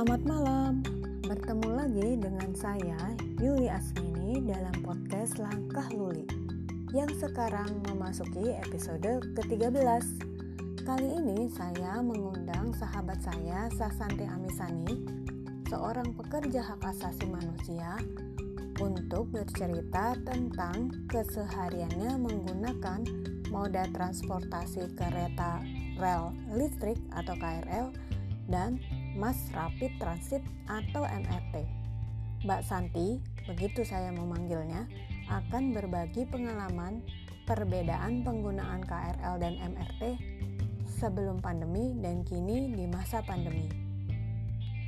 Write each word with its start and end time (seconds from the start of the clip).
Selamat 0.00 0.24
malam, 0.24 0.80
bertemu 1.28 1.68
lagi 1.76 2.10
dengan 2.16 2.56
saya 2.56 2.96
Yuli 3.36 3.68
Asmini 3.68 4.40
dalam 4.48 4.72
podcast 4.80 5.36
Langkah 5.36 5.84
Luli 5.92 6.24
yang 6.96 7.12
sekarang 7.20 7.68
memasuki 7.84 8.48
episode 8.64 9.20
ke-13. 9.36 10.00
Kali 10.88 11.04
ini 11.04 11.52
saya 11.52 12.00
mengundang 12.00 12.72
sahabat 12.80 13.20
saya 13.20 13.68
Sasanti 13.76 14.24
Amisani, 14.24 15.04
seorang 15.68 16.16
pekerja 16.16 16.64
hak 16.64 16.80
asasi 16.80 17.28
manusia, 17.28 18.00
untuk 18.80 19.28
bercerita 19.28 20.16
tentang 20.24 20.96
kesehariannya 21.12 22.16
menggunakan 22.16 23.04
moda 23.52 23.84
transportasi 23.92 24.96
kereta 24.96 25.60
rel 26.00 26.32
listrik 26.56 26.96
atau 27.12 27.36
KRL 27.36 27.92
dan 28.48 28.82
Mass 29.20 29.36
Rapid 29.52 30.00
Transit 30.00 30.40
atau 30.64 31.04
MRT. 31.04 31.68
Mbak 32.40 32.64
Santi, 32.64 33.20
begitu 33.44 33.84
saya 33.84 34.08
memanggilnya, 34.16 34.88
akan 35.28 35.76
berbagi 35.76 36.24
pengalaman 36.24 37.04
perbedaan 37.44 38.24
penggunaan 38.24 38.80
KRL 38.80 39.36
dan 39.36 39.60
MRT 39.60 40.16
sebelum 40.88 41.44
pandemi 41.44 41.92
dan 42.00 42.24
kini 42.24 42.72
di 42.72 42.88
masa 42.88 43.20
pandemi. 43.20 43.68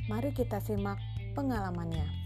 Mari 0.09 0.33
kita 0.33 0.65
simak 0.65 0.97
pengalamannya. 1.37 2.22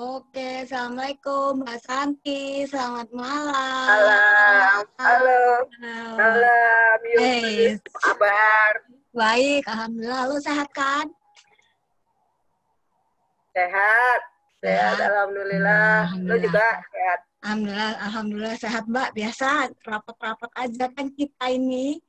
Oke, 0.00 0.64
Assalamualaikum 0.64 1.60
Mbak 1.60 1.78
Santi. 1.84 2.64
Selamat 2.64 3.12
malam. 3.12 3.84
Malam. 3.84 4.80
Halo. 4.96 5.42
Malam. 6.16 6.98
Hey. 7.20 7.76
Apa 7.76 8.16
kabar? 8.16 8.72
Baik, 9.12 9.60
Alhamdulillah. 9.68 10.24
Lu 10.32 10.40
sehat 10.40 10.72
kan? 10.72 11.04
Sehat. 13.52 14.20
Sehat, 14.64 14.96
Alhamdulillah. 15.04 16.08
Alhamdulillah. 16.08 16.32
Lu 16.32 16.44
juga 16.48 16.68
sehat. 16.80 17.20
Alhamdulillah, 17.44 17.92
Alhamdulillah 18.00 18.56
sehat 18.56 18.84
Mbak. 18.88 19.08
Biasa 19.12 19.46
rapat-rapat 19.84 20.50
aja 20.56 20.84
kan 20.96 21.12
kita 21.12 21.44
ini. 21.52 22.00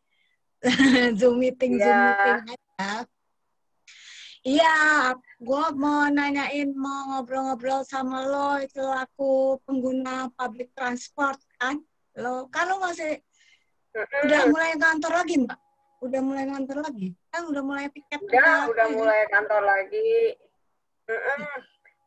Zoom 1.20 1.44
meeting, 1.44 1.76
Zoom 1.76 1.92
Iya. 1.92 2.08
meeting 2.08 2.56
aja. 2.56 3.04
Iya, 4.42 5.14
gue 5.38 5.66
mau 5.78 6.10
nanyain, 6.10 6.74
mau 6.74 7.14
ngobrol-ngobrol 7.14 7.86
sama 7.86 8.26
lo, 8.26 8.58
itu 8.58 8.82
aku 8.82 9.62
pengguna 9.70 10.34
public 10.34 10.74
transport 10.74 11.38
kan. 11.62 11.78
Lo, 12.18 12.50
kan 12.50 12.66
lo 12.66 12.82
masih 12.82 13.22
Mm-mm. 13.94 14.22
udah 14.26 14.42
mulai 14.50 14.74
kantor 14.82 15.14
lagi 15.22 15.36
mbak? 15.46 15.60
Udah 16.02 16.22
mulai 16.26 16.46
kantor 16.50 16.78
lagi? 16.82 17.14
Kan 17.30 17.54
udah 17.54 17.62
mulai 17.62 17.86
piket. 17.94 18.18
Udah, 18.18 18.66
udah 18.66 18.88
mulai 18.90 19.22
kantor 19.30 19.62
lagi. 19.62 20.34
Mm-mm. 21.06 21.40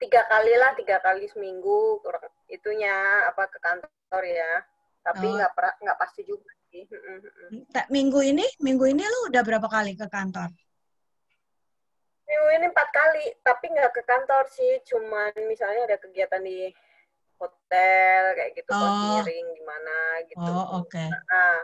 Tiga 0.03 0.27
kali 0.27 0.53
lah, 0.59 0.75
tiga 0.75 0.98
kali 1.07 1.31
seminggu. 1.31 2.03
Kurang 2.03 2.35
itunya 2.51 3.31
apa 3.31 3.47
ke 3.47 3.63
kantor 3.63 4.23
ya. 4.27 4.53
Tapi 5.07 5.27
Oh. 5.31 5.39
nggak 5.39 5.53
pra- 5.55 5.79
nggak 5.79 5.98
pasti 6.03 6.27
juga 6.27 6.51
sih. 6.75 6.83
Mm-mm. 6.83 7.71
Ta- 7.71 7.87
Minggu 7.95 8.27
ini, 8.27 8.43
minggu 8.59 8.91
ini 8.91 9.07
lo 9.07 9.31
udah 9.31 9.43
berapa 9.47 9.71
kali 9.71 9.95
ke 9.95 10.11
kantor? 10.11 10.51
Minggu 12.35 12.51
ini 12.51 12.67
empat 12.67 12.89
kali, 12.91 13.27
tapi 13.47 13.71
nggak 13.71 13.95
ke 13.95 14.03
kantor 14.03 14.43
sih. 14.51 14.75
Cuman 14.91 15.31
misalnya 15.47 15.86
ada 15.86 16.03
kegiatan 16.03 16.42
di 16.42 16.67
hotel 17.39 18.20
kayak 18.35 18.51
gitu, 18.58 18.70
Oh. 18.75 18.83
volunteering 18.83 19.47
di 19.55 19.63
mana 19.63 19.97
gitu. 20.27 20.42
Oh, 20.42 20.83
oke. 20.83 20.98
Nah, 20.98 21.63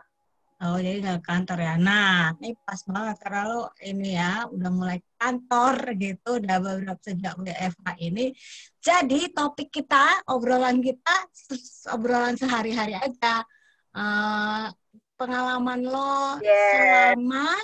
Oh, 0.61 0.77
jadi 0.79 1.01
nggak 1.03 1.25
ke 1.25 1.27
kantor 1.27 1.59
ya. 1.59 1.75
Nah, 1.75 2.37
ini 2.39 2.53
pas 2.63 2.79
banget 2.87 3.17
karena 3.19 3.43
lo 3.51 3.73
ini 3.81 4.13
ya 4.15 4.45
udah 4.47 4.71
mulai 4.71 5.01
kantor 5.19 5.75
gitu, 5.99 6.37
udah 6.39 6.57
beberapa 6.61 7.01
sejak 7.03 7.35
WFH 7.35 7.87
ini. 7.99 8.31
Jadi 8.79 9.33
topik 9.35 9.75
kita, 9.75 10.23
obrolan 10.31 10.79
kita, 10.79 11.17
obrolan 11.91 12.37
sehari-hari 12.39 12.95
aja. 12.95 13.43
Eh, 13.91 14.67
pengalaman 15.19 15.81
lo 15.83 16.39
Yes. 16.45 16.79
selama 16.79 17.59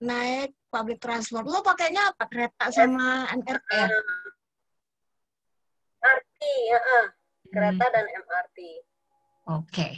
naik 0.00 0.54
public 0.70 1.02
transport. 1.02 1.44
Lo 1.44 1.60
pakainya 1.60 2.14
apa? 2.14 2.24
Kereta 2.30 2.70
sama 2.70 3.26
MRT 3.34 3.70
ya? 3.74 3.88
MRT, 6.00 6.40
heeh. 6.72 7.04
kereta 7.50 7.84
Hmm. 7.84 7.94
dan 7.98 8.06
MRT. 8.06 8.58
Oke. 9.50 9.88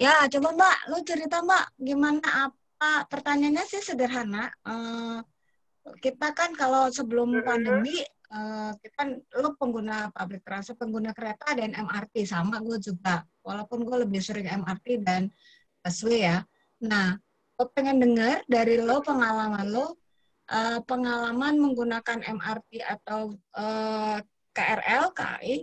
Ya, 0.00 0.24
coba 0.30 0.48
Mbak, 0.56 0.76
lu 0.94 0.98
cerita 1.04 1.42
Mbak, 1.42 1.64
gimana 1.82 2.28
apa 2.48 3.04
pertanyaannya 3.10 3.64
sih 3.66 3.82
sederhana. 3.84 4.48
Eh, 4.64 5.18
kita 6.00 6.32
kan 6.32 6.54
kalau 6.54 6.88
sebelum 6.88 7.42
pandemi, 7.44 8.00
eh, 8.06 8.70
kita 8.80 8.94
kan 8.96 9.08
lu 9.42 9.52
pengguna 9.58 10.08
public 10.14 10.46
transport, 10.46 10.78
pengguna 10.80 11.10
kereta 11.12 11.52
dan 11.52 11.74
MRT 11.76 12.24
sama 12.24 12.62
gue 12.64 12.80
juga. 12.80 13.26
Walaupun 13.44 13.84
gue 13.84 14.06
lebih 14.08 14.22
sering 14.24 14.48
MRT 14.48 15.02
dan 15.04 15.28
busway 15.84 16.24
ya. 16.30 16.40
Nah, 16.80 17.18
gue 17.60 17.66
pengen 17.76 18.00
dengar 18.00 18.40
dari 18.48 18.80
lo 18.80 19.04
pengalaman 19.04 19.68
lo, 19.68 19.99
eh, 20.50 20.78
pengalaman 20.84 21.54
menggunakan 21.56 22.18
MRT 22.20 22.82
atau 22.82 23.34
eh, 23.56 24.18
KRL, 24.50 25.04
KAI, 25.14 25.62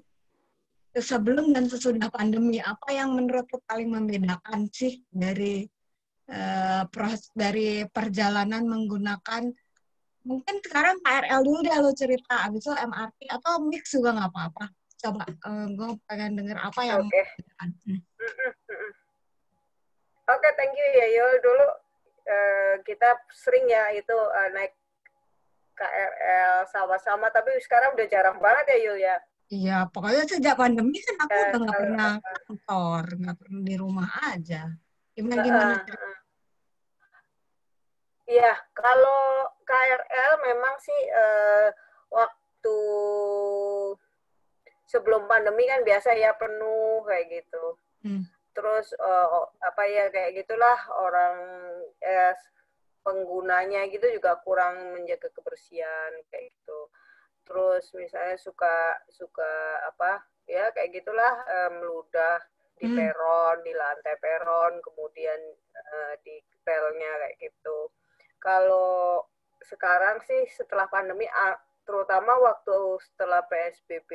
sebelum 0.97 1.53
dan 1.53 1.67
sesudah 1.69 2.09
pandemi 2.09 2.57
apa 2.63 2.89
yang 2.89 3.13
menurut 3.13 3.45
lo 3.51 3.59
paling 3.67 3.91
membedakan 3.91 4.65
sih 4.71 5.03
dari 5.11 5.67
eh, 6.31 6.83
proses 6.89 7.29
dari 7.35 7.85
perjalanan 7.85 8.65
menggunakan 8.65 9.51
mungkin 10.27 10.55
sekarang 10.59 10.99
KRL 11.05 11.39
dulu 11.45 11.59
deh 11.63 11.77
lo 11.79 11.91
cerita 11.95 12.49
abis 12.49 12.67
itu 12.67 12.73
MRT 12.73 13.19
atau 13.31 13.63
mix 13.63 13.83
juga 13.95 14.11
nggak 14.11 14.31
apa-apa 14.33 14.65
coba 14.97 15.23
gue 15.77 15.89
pengen 16.09 16.41
denger 16.41 16.57
apa 16.57 16.81
yang 16.83 17.05
Oke. 17.05 17.21
Hmm. 17.61 18.01
Mm-mm. 18.17 18.91
Oke, 20.27 20.49
thank 20.59 20.75
you 20.75 20.87
ya 20.91 21.07
Yul. 21.15 21.33
Dulu 21.39 21.67
eh, 22.27 22.75
kita 22.83 23.15
sering 23.31 23.65
ya 23.71 23.89
itu 23.95 24.13
eh, 24.13 24.49
naik 24.51 24.73
KRL 25.77 26.65
sama-sama, 26.73 27.29
tapi 27.29 27.55
sekarang 27.61 27.93
udah 27.95 28.07
jarang 28.09 28.37
banget 28.41 28.65
ya 28.75 28.77
Yul 28.83 28.97
ya. 28.99 29.17
Iya 29.47 29.77
pokoknya 29.87 30.27
sejak 30.27 30.59
pandemi 30.59 30.99
kan 30.99 31.15
aku 31.23 31.31
Eh, 31.31 31.43
udah 31.47 31.59
nggak 31.63 31.79
pernah 31.79 32.11
kantor 32.19 33.03
nggak 33.15 33.37
pernah 33.39 33.61
di 33.63 33.75
rumah 33.79 34.09
aja 34.27 34.61
gimana 35.15 35.39
gimana 35.39 35.75
heeh. 35.87 36.15
Iya, 38.27 38.53
kalau 38.75 39.47
KRL 39.63 40.33
memang 40.43 40.75
sih 40.83 40.99
eh, 41.07 41.67
waktu 42.11 42.79
sebelum 44.83 45.31
pandemi 45.31 45.63
kan 45.63 45.79
biasa 45.87 46.11
ya 46.11 46.35
penuh 46.35 47.07
kayak 47.07 47.25
gitu. 47.31 47.65
Hmm. 48.03 48.23
Terus 48.57 48.89
o- 48.97 49.53
apa 49.61 49.83
ya 49.85 50.09
kayak 50.09 50.33
gitulah 50.33 50.79
orang 50.97 51.37
eh, 52.01 52.33
penggunanya 53.05 53.85
gitu 53.93 54.09
juga 54.09 54.41
kurang 54.41 54.97
menjaga 54.97 55.29
kebersihan 55.29 56.11
kayak 56.33 56.49
gitu. 56.49 56.89
Terus 57.45 57.85
misalnya 57.93 58.35
suka 58.41 58.97
suka 59.13 59.53
apa 59.85 60.25
ya 60.49 60.73
kayak 60.73 60.89
gitulah 60.97 61.33
eh, 61.45 61.69
meludah 61.77 62.41
di 62.77 62.85
Hmm. 62.89 62.97
peron, 62.97 63.61
di 63.65 63.73
lantai 63.73 64.15
peron, 64.21 64.81
kemudian 64.81 65.39
eh, 65.77 66.13
di 66.25 66.35
relnya 66.65 67.11
kayak 67.21 67.37
gitu. 67.41 67.93
Kalau 68.41 69.25
sekarang 69.65 70.21
sih 70.25 70.45
setelah 70.53 70.85
pandemi, 70.89 71.25
terutama 71.87 72.37
waktu 72.37 73.01
setelah 73.01 73.41
PSBB 73.49 74.11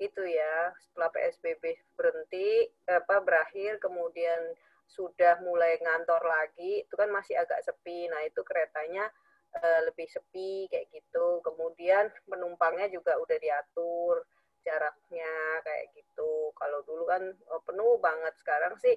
itu 0.00 0.22
ya, 0.24 0.72
setelah 0.80 1.12
PSBB 1.12 1.62
berhenti, 1.94 2.72
apa 2.88 3.20
berakhir, 3.20 3.76
kemudian 3.76 4.56
sudah 4.90 5.38
mulai 5.44 5.78
ngantor 5.78 6.24
lagi, 6.24 6.82
itu 6.82 6.94
kan 6.96 7.12
masih 7.12 7.38
agak 7.38 7.62
sepi. 7.62 8.10
Nah 8.10 8.24
itu 8.26 8.42
keretanya 8.42 9.06
eh, 9.60 9.80
lebih 9.86 10.08
sepi 10.10 10.66
kayak 10.66 10.90
gitu. 10.90 11.44
Kemudian 11.46 12.10
penumpangnya 12.26 12.90
juga 12.90 13.14
udah 13.20 13.38
diatur 13.38 14.26
jaraknya 14.66 15.34
kayak 15.62 15.86
gitu. 15.94 16.50
Kalau 16.58 16.82
dulu 16.82 17.06
kan 17.06 17.22
eh, 17.30 17.62
penuh 17.62 18.00
banget, 18.02 18.34
sekarang 18.42 18.74
sih 18.82 18.96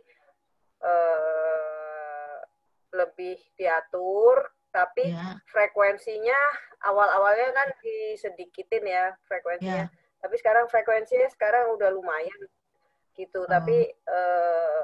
eh, 0.81 2.37
lebih 2.93 3.37
diatur, 3.59 4.49
tapi 4.73 5.13
ya 5.13 5.37
frekuensinya 5.53 6.39
awal-awalnya 6.89 7.53
kan 7.53 7.69
disedikitin 7.85 8.85
ya 8.89 9.13
frekuensinya. 9.29 9.85
ya 9.85 10.02
Tapi 10.23 10.35
sekarang 10.39 10.71
frekuensinya 10.71 11.27
sekarang 11.35 11.75
udah 11.75 11.91
lumayan 11.91 12.39
gitu. 13.19 13.43
Oh. 13.43 13.49
Tapi 13.51 13.91
eh, 13.91 14.83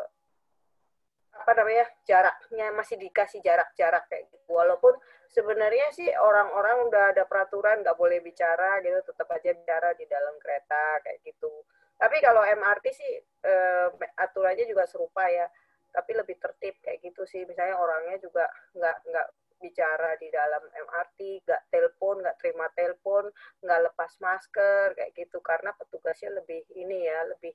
apa 1.39 1.55
apa 1.55 1.65
namanya 1.65 1.87
jaraknya 2.03 2.67
masih 2.75 2.99
dikasih 2.99 3.39
jarak-jarak 3.39 4.05
kayak 4.11 4.27
gitu 4.27 4.59
walaupun 4.59 4.91
sebenarnya 5.31 5.87
sih 5.95 6.11
orang-orang 6.11 6.83
udah 6.91 7.15
ada 7.15 7.23
peraturan 7.23 7.79
nggak 7.79 7.95
boleh 7.95 8.19
bicara 8.19 8.83
gitu 8.83 8.99
tetap 9.07 9.31
aja 9.31 9.55
bicara 9.55 9.95
di 9.95 10.03
dalam 10.05 10.35
kereta 10.43 10.99
kayak 10.99 11.23
gitu 11.23 11.63
tapi 11.95 12.19
kalau 12.19 12.43
MRT 12.43 12.85
sih 12.91 13.11
eh, 13.23 13.87
aturannya 14.19 14.67
juga 14.67 14.83
serupa 14.83 15.25
ya 15.31 15.47
tapi 15.89 16.13
lebih 16.13 16.37
tertib 16.37 16.75
kayak 16.85 17.01
gitu 17.01 17.23
sih 17.25 17.47
misalnya 17.47 17.79
orangnya 17.79 18.19
juga 18.21 18.45
nggak 18.77 18.97
nggak 19.09 19.27
bicara 19.59 20.15
di 20.17 20.31
dalam 20.31 20.63
MRT, 20.71 21.45
nggak 21.45 21.63
telepon, 21.69 22.23
nggak 22.23 22.37
terima 22.39 22.67
telepon, 22.73 23.27
nggak 23.61 23.79
lepas 23.91 24.11
masker 24.23 24.95
kayak 24.95 25.11
gitu 25.13 25.37
karena 25.43 25.75
petugasnya 25.75 26.31
lebih 26.39 26.63
ini 26.73 27.05
ya 27.05 27.19
lebih 27.27 27.53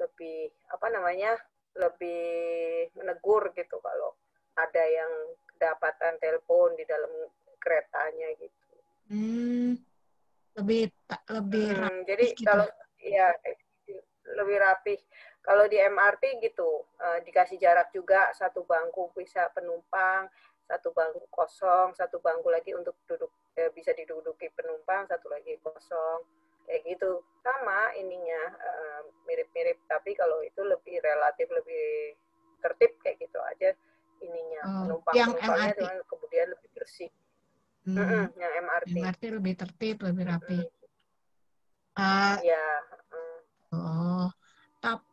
lebih 0.00 0.48
apa 0.72 0.86
namanya 0.88 1.36
lebih 1.76 2.88
menegur 2.96 3.52
gitu 3.52 3.76
kalau 3.80 4.16
ada 4.56 4.84
yang 4.84 5.12
kedapatan 5.56 6.20
telepon 6.20 6.76
di 6.76 6.84
dalam 6.84 7.12
keretanya 7.56 8.28
gitu. 8.36 8.74
Hmm, 9.08 9.76
lebih 10.56 10.92
lebih 11.28 11.68
hmm, 11.72 12.00
jadi 12.08 12.26
gitu. 12.32 12.44
kalau 12.44 12.68
ya 13.00 13.32
lebih 14.36 14.56
rapih. 14.60 15.00
Kalau 15.42 15.66
di 15.66 15.74
MRT 15.74 16.38
gitu 16.38 16.86
uh, 17.02 17.18
dikasih 17.26 17.58
jarak 17.58 17.90
juga 17.90 18.30
satu 18.30 18.62
bangku 18.62 19.10
bisa 19.10 19.50
penumpang, 19.50 20.30
satu 20.72 20.88
bangku 20.96 21.28
kosong, 21.28 21.92
satu 21.92 22.16
bangku 22.24 22.48
lagi 22.48 22.72
untuk 22.72 22.96
duduk 23.04 23.28
eh, 23.60 23.68
bisa 23.76 23.92
diduduki 23.92 24.48
penumpang, 24.56 25.04
satu 25.04 25.28
lagi 25.28 25.60
kosong. 25.60 26.24
Kayak 26.64 26.96
gitu. 26.96 27.20
Sama 27.44 27.92
ininya 28.00 28.42
mirip-mirip. 29.28 29.76
Uh, 29.84 29.86
tapi 29.92 30.16
kalau 30.16 30.40
itu 30.40 30.64
lebih 30.64 30.96
relatif 31.04 31.50
lebih 31.52 32.16
tertib 32.64 32.96
kayak 33.04 33.20
gitu 33.20 33.36
aja 33.44 33.76
ininya. 34.24 34.60
Oh, 34.64 34.80
penumpang 34.88 35.14
yang 35.18 35.30
penumpangnya 35.36 35.74
MRT. 35.76 36.08
kemudian 36.08 36.46
lebih 36.48 36.70
bersih. 36.72 37.10
Hmm. 37.82 37.98
Mm 37.98 38.06
-hmm, 38.06 38.24
yang 38.38 38.52
MRT 38.62 38.94
MRT 38.94 39.22
lebih 39.36 39.54
tertib 39.58 39.96
lebih 40.06 40.24
rapi. 40.24 40.60
Hmm. 41.92 42.00
uh, 42.00 42.36
ya 42.40 42.66
uh. 43.12 43.38
oh 43.76 44.28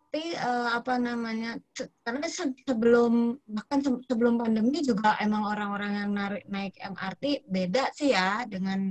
tapi 0.10 0.34
uh, 0.42 0.74
apa 0.74 0.98
namanya 0.98 1.62
karena 2.02 2.26
sebelum 2.66 3.38
bahkan 3.46 3.78
sebelum 4.10 4.42
pandemi 4.42 4.82
juga 4.82 5.14
emang 5.22 5.46
orang-orang 5.46 6.02
yang 6.02 6.12
narik 6.18 6.50
naik 6.50 6.74
MRT 6.82 7.46
beda 7.46 7.94
sih 7.94 8.18
ya 8.18 8.42
dengan 8.50 8.90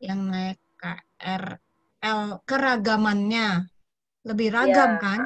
yang 0.00 0.24
naik 0.24 0.56
KR 0.80 1.60
L 2.00 2.40
keragamannya. 2.48 3.68
Lebih 4.24 4.48
iya, 4.48 4.56
ragam 4.56 4.90
ya, 4.96 5.00
kan? 5.04 5.20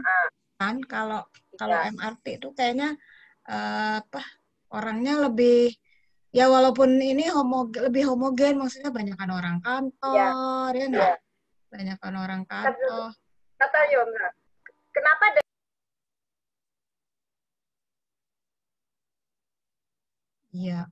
kan 0.59 0.77
kalau 0.91 1.23
kalau 1.55 1.87
ya. 1.87 1.95
MRT 1.95 2.43
itu 2.43 2.51
kayaknya 2.59 2.99
uh, 3.47 4.03
apa 4.03 4.27
orangnya 4.75 5.31
lebih 5.31 5.71
ya 6.35 6.51
walaupun 6.51 6.99
ini 6.99 7.31
homo 7.31 7.71
lebih 7.71 8.11
homogen 8.11 8.59
maksudnya 8.59 8.91
banyakkan 8.91 9.31
orang 9.31 9.63
kantor 9.63 10.75
ya, 10.75 10.83
ya 10.91 11.15
ya. 11.15 11.15
banyakkan 11.71 12.15
orang 12.19 12.43
kantor. 12.43 13.15
kata 13.55 13.81
Yona 13.95 14.38
kenapa 14.99 15.25
Iya. 20.49 20.91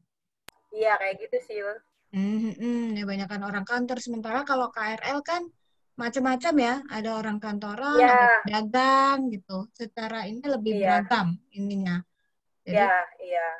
Iya 0.70 0.92
kayak 1.00 1.14
gitu 1.26 1.38
sih. 1.42 1.58
Mm 2.14 2.54
-hmm, 2.54 2.82
ya 2.94 3.02
banyakkan 3.02 3.42
orang 3.42 3.66
kantor 3.66 3.98
sementara 3.98 4.46
kalau 4.46 4.70
KRL 4.70 5.26
kan 5.26 5.42
macam-macam 5.96 6.54
ya 6.60 6.74
ada 6.92 7.10
orang 7.16 7.40
kantoran 7.40 7.96
yeah. 7.96 8.44
ada 8.44 8.60
dagang 8.60 9.32
gitu 9.32 9.64
secara 9.72 10.28
ini 10.28 10.44
lebih 10.44 10.76
yeah. 10.76 11.00
beragam 11.00 11.40
ininya 11.56 12.04
jadi 12.68 12.84
yeah, 12.84 13.02
yeah. 13.24 13.52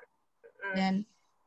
Mm. 0.61 0.75
dan 0.77 0.95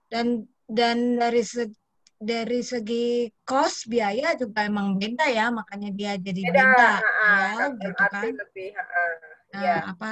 dan 0.10 0.26
dan 0.66 0.98
dari 1.22 1.46
segi 1.46 1.78
dari 2.20 2.60
segi 2.60 3.32
kos 3.48 3.88
biaya 3.88 4.36
juga 4.36 4.68
emang 4.68 5.00
beda 5.00 5.24
ya 5.32 5.48
makanya 5.56 5.90
dia 5.96 6.12
jadi 6.20 6.42
beda, 6.52 6.60
beda 6.60 6.90
uh, 7.00 7.00
ya 7.00 7.66
gitu 7.80 8.04
kan 8.12 8.24
lebih, 8.36 8.70
uh, 8.76 9.14
nah, 9.56 9.62
yeah. 9.64 9.82
apa 9.88 10.12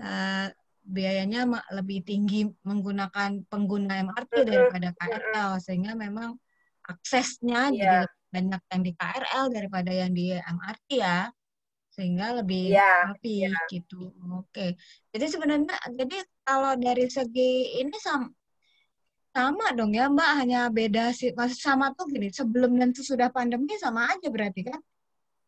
uh, 0.00 0.46
biayanya 0.88 1.44
lebih 1.76 2.00
tinggi 2.00 2.48
menggunakan 2.64 3.44
pengguna 3.52 4.00
MRT 4.08 4.32
uh, 4.40 4.44
daripada 4.48 4.88
KRL 4.96 5.50
sehingga 5.60 5.92
memang 5.92 6.32
aksesnya 6.88 7.68
yeah. 7.76 7.76
jadi 7.76 8.06
banyak 8.34 8.62
yang 8.72 8.82
di 8.82 8.92
KRL 8.96 9.44
daripada 9.52 9.92
yang 9.92 10.12
di 10.16 10.32
MRT 10.32 10.88
ya 10.96 11.28
sehingga 11.94 12.42
lebih 12.42 12.74
yeah, 12.74 13.06
rapi 13.06 13.46
yeah. 13.46 13.68
gitu. 13.70 14.10
Oke. 14.34 14.74
Jadi 15.14 15.26
sebenarnya 15.30 15.78
jadi 15.94 16.26
kalau 16.42 16.74
dari 16.74 17.06
segi 17.06 17.78
ini 17.78 17.94
sama 18.02 18.26
sama 19.34 19.74
dong 19.74 19.90
ya 19.90 20.06
Mbak. 20.06 20.30
Hanya 20.38 20.60
beda 20.70 21.10
sih 21.10 21.34
masih 21.34 21.58
sama 21.58 21.90
tuh 21.98 22.06
gini 22.06 22.30
sebelum 22.30 22.78
dan 22.78 22.94
sesudah 22.94 23.34
pandemi 23.34 23.74
sama 23.82 24.06
aja 24.06 24.30
berarti 24.30 24.62
kan. 24.70 24.78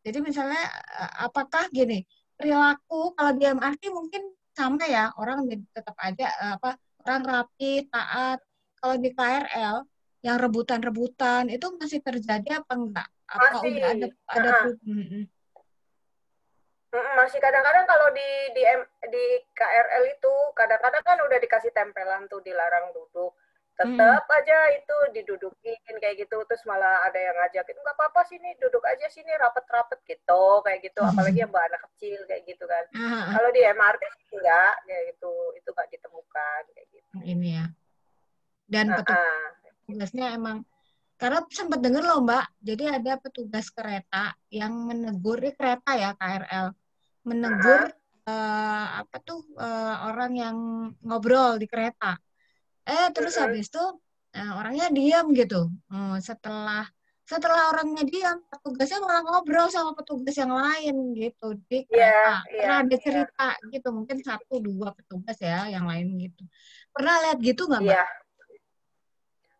Jadi 0.03 0.19
misalnya 0.19 0.59
eh, 0.99 1.13
apakah 1.23 1.71
gini 1.71 2.03
perilaku 2.35 3.15
kalau 3.15 3.33
di 3.39 3.47
MRT 3.47 3.83
mungkin 3.95 4.23
sama 4.53 4.85
ya 4.91 5.15
orang 5.15 5.47
tetap 5.71 5.95
aja 6.03 6.27
eh, 6.27 6.53
apa 6.59 6.75
orang 7.07 7.23
rapi 7.23 7.87
taat. 7.87 8.43
Kalau 8.77 9.01
di 9.01 9.09
KRL 9.09 9.77
yang 10.21 10.37
rebutan-rebutan 10.37 11.49
itu 11.49 11.65
masih 11.81 12.03
terjadi 12.03 12.61
apa 12.61 12.73
enggak? 12.77 13.09
Apa 13.31 13.63
masih. 13.63 13.71
udah 13.73 13.87
ada 13.89 14.07
ada 14.35 14.51
uh 16.93 17.09
masih. 17.17 17.39
Kadang-kadang 17.41 17.87
kalau 17.89 18.09
di 18.13 18.29
di 18.53 18.63
di 19.11 19.25
KRL 19.55 20.05
itu 20.13 20.33
kadang-kadang 20.59 21.03
kan 21.03 21.19
udah 21.25 21.39
dikasih 21.41 21.73
tempelan 21.73 22.29
tuh 22.29 22.45
dilarang 22.45 22.93
duduk 22.93 23.33
tetap 23.77 24.25
hmm. 24.25 24.37
aja 24.41 24.59
itu 24.73 24.97
didudukin 25.21 25.95
kayak 26.01 26.25
gitu 26.25 26.41
terus 26.49 26.65
malah 26.65 27.05
ada 27.05 27.21
yang 27.21 27.37
ngajakin 27.37 27.77
nggak 27.77 27.97
apa-apa 28.01 28.25
sini 28.25 28.57
duduk 28.57 28.81
aja 28.89 29.07
sini 29.13 29.29
rapet-rapet 29.37 30.01
gitu 30.09 30.65
kayak 30.65 30.81
gitu. 30.81 31.01
Apalagi 31.05 31.45
yang 31.45 31.53
bawa 31.53 31.69
anak 31.69 31.85
kecil 31.93 32.25
kayak 32.25 32.43
gitu 32.49 32.65
kan. 32.65 32.85
Uh 32.97 33.37
kalau 33.37 33.53
di 33.53 33.61
MRT 33.61 34.03
enggak 34.33 34.75
kayak 34.89 35.05
gitu. 35.13 35.35
Itu 35.61 35.69
nggak 35.77 35.89
ditemukan 35.93 36.63
kayak 36.73 36.89
gitu. 36.89 37.13
Ini 37.21 37.49
ya. 37.53 37.67
Dan 38.67 38.87
uh 38.97 39.05
-uh 39.05 39.67
tugasnya 39.87 40.35
emang 40.35 40.67
karena 41.17 41.41
sempat 41.49 41.81
dengar 41.81 42.05
loh 42.05 42.21
Mbak, 42.21 42.61
jadi 42.61 43.01
ada 43.01 43.17
petugas 43.17 43.73
kereta 43.73 44.37
yang 44.53 44.85
menegur 44.85 45.41
di 45.41 45.49
kereta 45.57 45.97
ya 45.97 46.13
KRL, 46.13 46.77
menegur 47.25 47.89
uh, 48.29 48.87
apa 49.01 49.17
tuh 49.25 49.41
uh, 49.57 50.13
orang 50.13 50.33
yang 50.37 50.57
ngobrol 51.01 51.57
di 51.57 51.65
kereta. 51.65 52.21
Eh 52.87 53.07
terus 53.11 53.35
habis 53.37 53.67
itu 53.67 53.85
uh, 54.39 54.53
orangnya 54.57 54.89
diam 54.95 55.35
gitu. 55.35 55.69
Uh, 55.91 56.17
setelah 56.23 56.87
setelah 57.27 57.75
orangnya 57.75 58.07
diam, 58.07 58.39
petugasnya 58.47 59.03
malah 59.03 59.27
ngobrol 59.27 59.67
sama 59.67 59.99
petugas 59.99 60.39
yang 60.39 60.55
lain 60.55 61.11
gitu 61.19 61.59
di 61.67 61.83
kereta. 61.91 61.99
Yeah, 61.99 62.35
yeah, 62.47 62.63
Pernah 62.63 62.77
ada 62.87 62.95
iya. 62.95 63.03
cerita 63.03 63.49
yeah. 63.51 63.71
gitu, 63.75 63.89
mungkin 63.91 64.17
satu 64.23 64.55
dua 64.63 64.95
petugas 64.95 65.35
ya 65.43 65.67
yang 65.67 65.91
lain 65.91 66.15
gitu. 66.23 66.47
Pernah 66.95 67.27
lihat 67.27 67.39
gitu 67.43 67.67
nggak 67.67 67.83
Mbak? 67.83 67.99
Yeah 67.99 68.11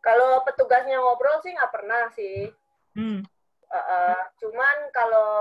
kalau 0.07 0.47
petugasnya 0.47 1.03
ngobrol 1.03 1.43
sih 1.43 1.51
nggak 1.51 1.73
pernah 1.75 2.03
sih. 2.15 2.47
Hmm. 2.95 3.27
Uh, 3.67 3.77
uh, 3.77 4.19
cuman 4.39 4.77
kalau 4.95 5.35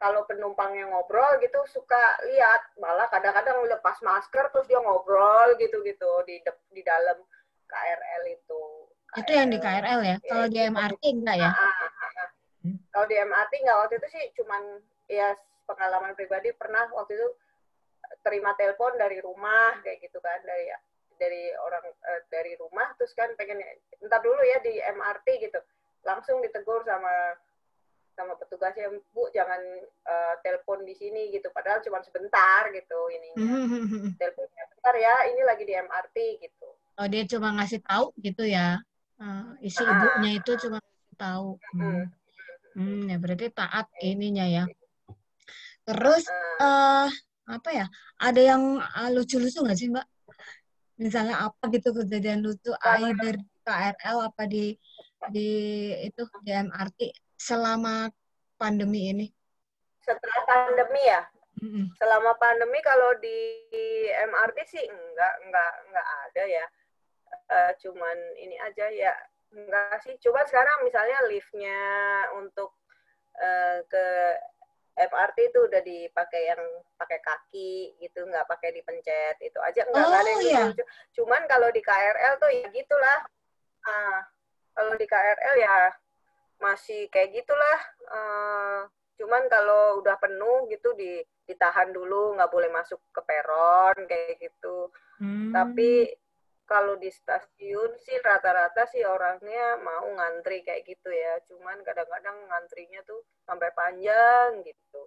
kalau 0.00 0.24
penumpangnya 0.24 0.88
ngobrol 0.88 1.36
gitu 1.44 1.60
suka 1.68 2.00
lihat 2.24 2.72
malah 2.80 3.04
kadang-kadang 3.12 3.60
lepas 3.68 4.00
masker 4.00 4.48
terus 4.48 4.64
dia 4.64 4.80
ngobrol 4.80 5.52
gitu-gitu 5.60 6.24
di 6.24 6.40
di 6.72 6.80
dalam 6.80 7.20
KRL 7.68 8.24
itu. 8.32 8.62
KRL. 9.12 9.20
Itu 9.20 9.30
yang 9.36 9.48
di 9.52 9.58
KRL 9.60 10.00
ya? 10.00 10.16
Kalau 10.24 10.46
di 10.48 10.58
MRT 10.58 11.02
enggak 11.04 11.36
ya? 11.36 11.50
Uh, 11.52 11.60
uh, 11.60 11.84
uh, 11.84 12.10
uh. 12.24 12.28
Hmm. 12.64 12.78
Kalau 12.88 13.06
di 13.06 13.16
MRT 13.20 13.52
enggak 13.60 13.78
waktu 13.84 13.94
itu 14.00 14.08
sih 14.08 14.24
cuman 14.40 14.62
ya 15.12 15.28
pengalaman 15.68 16.16
pribadi 16.16 16.50
pernah 16.56 16.88
waktu 16.96 17.20
itu 17.20 17.28
terima 18.24 18.56
telepon 18.56 18.96
dari 18.96 19.20
rumah 19.20 19.78
kayak 19.84 20.00
gitu 20.02 20.18
kan 20.18 20.40
dari 20.42 20.72
dari 21.20 21.52
orang 21.60 21.84
uh, 21.84 22.20
dari 22.32 22.56
rumah 22.56 22.88
terus 22.96 23.12
kan 23.12 23.28
pengen 23.36 23.60
entar 24.00 24.24
dulu 24.24 24.40
ya 24.40 24.58
di 24.64 24.80
MRT 24.80 25.44
gitu 25.44 25.60
langsung 26.02 26.40
ditegur 26.40 26.80
sama 26.88 27.36
sama 28.14 28.36
petugasnya 28.36 28.90
bu 29.14 29.30
jangan 29.32 29.60
uh, 30.06 30.34
telepon 30.44 30.84
di 30.84 30.94
sini 30.96 31.32
gitu. 31.32 31.48
Padahal 31.54 31.80
cuma 31.80 32.02
sebentar 32.04 32.68
gitu 32.74 33.00
ini 33.12 33.28
teleponnya 34.20 34.64
sebentar 34.70 34.94
ya 34.96 35.14
ini 35.32 35.40
lagi 35.46 35.64
di 35.64 35.74
MRT 35.74 36.16
gitu. 36.44 36.68
Oh 37.00 37.06
dia 37.08 37.24
cuma 37.24 37.56
ngasih 37.56 37.80
tahu 37.84 38.12
gitu 38.20 38.44
ya? 38.44 38.80
Uh, 39.20 39.56
isi 39.60 39.80
ah. 39.84 39.88
ibunya 39.88 40.40
itu 40.40 40.52
cuma 40.66 40.78
tahu. 41.16 41.56
Hmm. 41.76 42.08
hmm. 42.76 43.02
Ya 43.08 43.16
berarti 43.16 43.46
taat 43.52 43.86
ininya 44.00 44.44
ya. 44.44 44.64
Terus 45.84 46.24
uh, 46.60 47.08
apa 47.50 47.70
ya 47.74 47.86
ada 48.20 48.40
yang 48.40 48.78
lucu-lucu 49.16 49.64
nggak 49.64 49.78
sih 49.78 49.88
mbak? 49.88 50.06
Misalnya 51.00 51.48
apa 51.48 51.72
gitu 51.72 51.96
kejadian 51.96 52.44
lucu 52.44 52.70
air 52.84 53.16
dari 53.16 53.40
KRL 53.64 54.16
apa 54.28 54.42
di 54.44 54.76
di 55.28 55.48
itu 56.04 56.22
di 56.44 56.52
MRT 56.52 57.29
selama 57.40 58.12
pandemi 58.60 59.08
ini? 59.08 59.26
Setelah 60.04 60.40
pandemi 60.44 61.00
ya? 61.08 61.24
Mm-hmm. 61.64 61.86
Selama 61.96 62.36
pandemi 62.36 62.84
kalau 62.84 63.16
di 63.16 63.36
MRT 64.12 64.58
sih 64.68 64.84
enggak 64.84 65.34
enggak 65.48 65.72
enggak 65.88 66.08
ada 66.28 66.44
ya. 66.44 66.66
Uh, 67.50 67.72
cuman 67.80 68.16
ini 68.36 68.60
aja 68.60 68.86
ya 68.92 69.16
enggak 69.56 70.04
sih. 70.04 70.20
Coba 70.20 70.44
sekarang 70.44 70.84
misalnya 70.84 71.24
liftnya 71.32 71.80
untuk 72.36 72.76
uh, 73.40 73.80
ke 73.88 74.06
MRT 75.00 75.38
itu 75.48 75.58
udah 75.64 75.80
dipakai 75.80 76.42
yang 76.52 76.60
pakai 77.00 77.24
kaki 77.24 77.96
gitu, 78.04 78.20
nggak 78.28 78.44
pakai 78.44 78.76
dipencet 78.76 79.40
itu 79.40 79.56
aja 79.64 79.88
nggak 79.88 80.04
oh, 80.04 80.12
ada 80.12 80.28
yang 80.28 80.42
iya. 80.44 80.62
lucu. 80.68 80.84
Cuman 81.16 81.48
kalau 81.48 81.72
di 81.72 81.80
KRL 81.80 82.36
tuh 82.36 82.52
ya 82.52 82.68
gitulah. 82.68 83.20
Ah, 83.80 84.20
kalau 84.76 84.92
di 85.00 85.08
KRL 85.08 85.54
ya 85.56 85.88
masih 86.60 87.08
kayak 87.08 87.32
gitulah. 87.34 87.80
Uh, 88.06 88.80
cuman 89.20 89.44
kalau 89.52 90.00
udah 90.00 90.16
penuh 90.16 90.64
gitu 90.72 90.96
di 90.96 91.20
ditahan 91.44 91.92
dulu 91.92 92.40
nggak 92.40 92.48
boleh 92.48 92.72
masuk 92.72 92.96
ke 93.12 93.20
peron 93.28 94.08
kayak 94.08 94.40
gitu 94.40 94.88
hmm. 95.20 95.52
tapi 95.52 96.08
kalau 96.64 96.96
di 96.96 97.12
stasiun 97.12 97.98
sih 98.00 98.16
rata-rata 98.24 98.88
sih 98.88 99.04
orangnya 99.04 99.76
mau 99.84 100.08
ngantri 100.08 100.64
kayak 100.64 100.88
gitu 100.88 101.12
ya 101.12 101.36
cuman 101.52 101.84
kadang-kadang 101.84 102.38
ngantrinya 102.48 103.04
tuh 103.04 103.20
sampai 103.44 103.68
panjang 103.76 104.64
gitu 104.64 105.04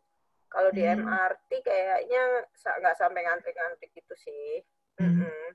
kalau 0.51 0.69
di 0.69 0.86
hmm. 0.86 1.10
MRT 1.10 1.50
kayaknya 1.65 2.45
nggak 2.53 2.98
sampai 3.01 3.25
ngantri-ngantri 3.25 3.88
gitu 3.98 4.13
sih 4.13 4.62
hmm. 5.01 5.10
-hmm. 5.10 5.45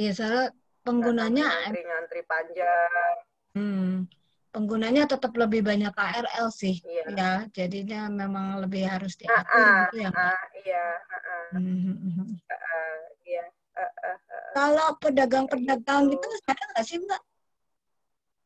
iya 0.00 0.10
soalnya 0.16 0.54
penggunanya 0.80 1.44
ngantri-ngantri 1.44 2.22
panjang 2.24 3.14
hmm 3.52 4.08
penggunanya 4.56 5.04
tetap 5.04 5.36
lebih 5.36 5.60
banyak 5.60 5.92
KRL 5.92 6.48
sih 6.48 6.80
iya. 6.88 7.04
ya 7.12 7.32
jadinya 7.52 8.08
memang 8.08 8.64
lebih 8.64 8.88
harus 8.88 9.12
diatur 9.20 9.44
uh, 9.52 9.84
gitu 9.84 10.08
ya 10.08 10.10
uh, 10.16 10.44
iya 10.64 10.84
uh. 11.12 11.52
Uh, 13.76 14.16
kalau 14.56 14.96
pedagang-pedagang 14.96 16.08
gitu. 16.08 16.24
ada 16.48 16.64
nggak 16.72 16.86
sih 16.88 16.96
mbak 17.04 17.20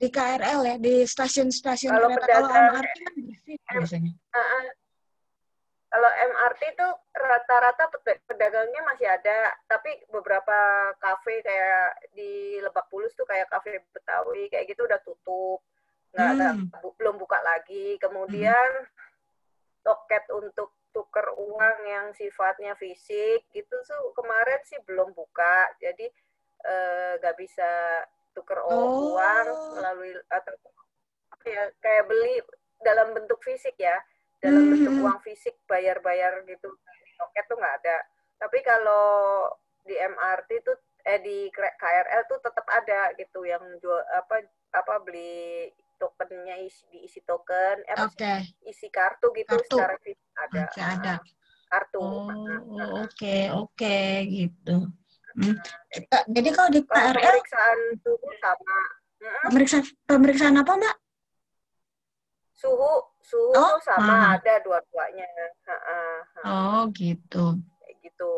di 0.03 0.09
KRL 0.11 0.61
ya 0.67 0.77
di 0.83 1.07
stasiun-stasiun 1.07 1.95
kalau 1.95 2.11
kereta 2.11 2.27
pedagang, 2.27 2.51
kalau 2.51 2.75
MRT 2.75 2.99
kan 2.99 3.15
bersih 3.23 3.57
biasanya 3.71 4.13
uh. 4.35 4.67
kalau 5.95 6.11
MRT 6.11 6.63
itu 6.75 6.89
rata-rata 7.19 7.85
pedagangnya 8.31 8.79
masih 8.87 9.11
ada, 9.11 9.51
tapi 9.67 9.91
beberapa 10.07 10.55
kafe 11.03 11.43
kayak 11.43 12.15
di 12.15 12.63
Lebak 12.63 12.87
Bulus 12.95 13.11
tuh 13.19 13.27
kayak 13.27 13.51
kafe 13.51 13.83
Betawi 13.91 14.47
kayak 14.55 14.71
gitu 14.71 14.87
udah 14.87 15.03
tutup 15.03 15.59
nggak 16.11 16.29
ada 16.37 16.49
hmm. 16.59 16.67
belum 16.99 17.17
buka 17.19 17.39
lagi 17.43 17.95
kemudian 18.03 18.71
hmm. 18.83 19.87
loket 19.87 20.25
untuk 20.35 20.75
tuker 20.91 21.27
uang 21.39 21.79
yang 21.87 22.07
sifatnya 22.19 22.75
fisik 22.75 23.47
gitu 23.55 23.75
tuh 23.87 24.11
kemarin 24.19 24.59
sih 24.67 24.79
belum 24.83 25.15
buka 25.15 25.71
jadi 25.79 26.07
eh, 26.67 27.13
nggak 27.23 27.37
bisa 27.39 27.71
tuker 28.35 28.59
oh. 28.67 29.15
uang 29.15 29.47
melalui 29.79 30.19
atau 30.27 30.55
ya 31.47 31.71
kayak 31.81 32.05
beli 32.11 32.43
dalam 32.83 33.15
bentuk 33.17 33.39
fisik 33.47 33.79
ya 33.79 33.97
dalam 34.43 34.67
hmm. 34.67 34.73
bentuk 34.75 34.95
uang 34.99 35.19
fisik 35.23 35.55
bayar-bayar 35.71 36.43
gitu 36.45 36.69
loket 37.23 37.45
tuh 37.47 37.57
nggak 37.57 37.77
ada 37.85 37.97
tapi 38.41 38.59
kalau 38.65 39.47
di 39.85 39.95
MRT 39.95 40.51
tuh 40.65 40.77
eh 41.05 41.21
di 41.21 41.49
KRL 41.55 42.23
tuh 42.29 42.39
tetap 42.45 42.67
ada 42.69 43.13
gitu 43.17 43.45
yang 43.49 43.63
jual 43.81 44.01
apa 44.13 44.45
apa 44.77 44.95
beli 45.01 45.73
tokennya 46.01 46.57
isi 46.65 46.89
diisi 46.89 47.21
token 47.29 47.85
eh 47.85 47.97
okay. 48.01 48.49
isi 48.65 48.89
kartu 48.89 49.29
gitu 49.37 49.53
kartu. 49.53 49.77
secara 49.77 49.97
fisik 50.01 50.33
ada. 50.33 50.61
Masih 50.65 50.85
ada. 50.85 51.15
Kartu. 51.69 52.01
Oh 52.01 52.27
oke 53.05 53.05
oke 53.05 53.37
okay, 53.77 54.25
gitu. 54.25 54.89
Hmm. 55.31 55.55
jadi 56.27 56.49
kalau 56.51 56.71
di 56.75 56.83
KRL 56.83 57.15
pemeriksaan 57.15 57.79
suhu 58.03 58.29
sama 58.43 58.77
pemeriksaan 59.47 59.85
pemeriksaan 60.09 60.57
apa 60.59 60.73
mbak? 60.75 60.97
Suhu 62.57 62.93
suhu 63.23 63.55
oh, 63.55 63.79
sama 63.85 64.11
ah. 64.11 64.41
ada 64.41 64.59
dua-duanya. 64.65 65.29
Oh 66.43 66.91
gitu. 66.97 67.61
Kayak 67.79 67.95
gitu. 68.03 68.33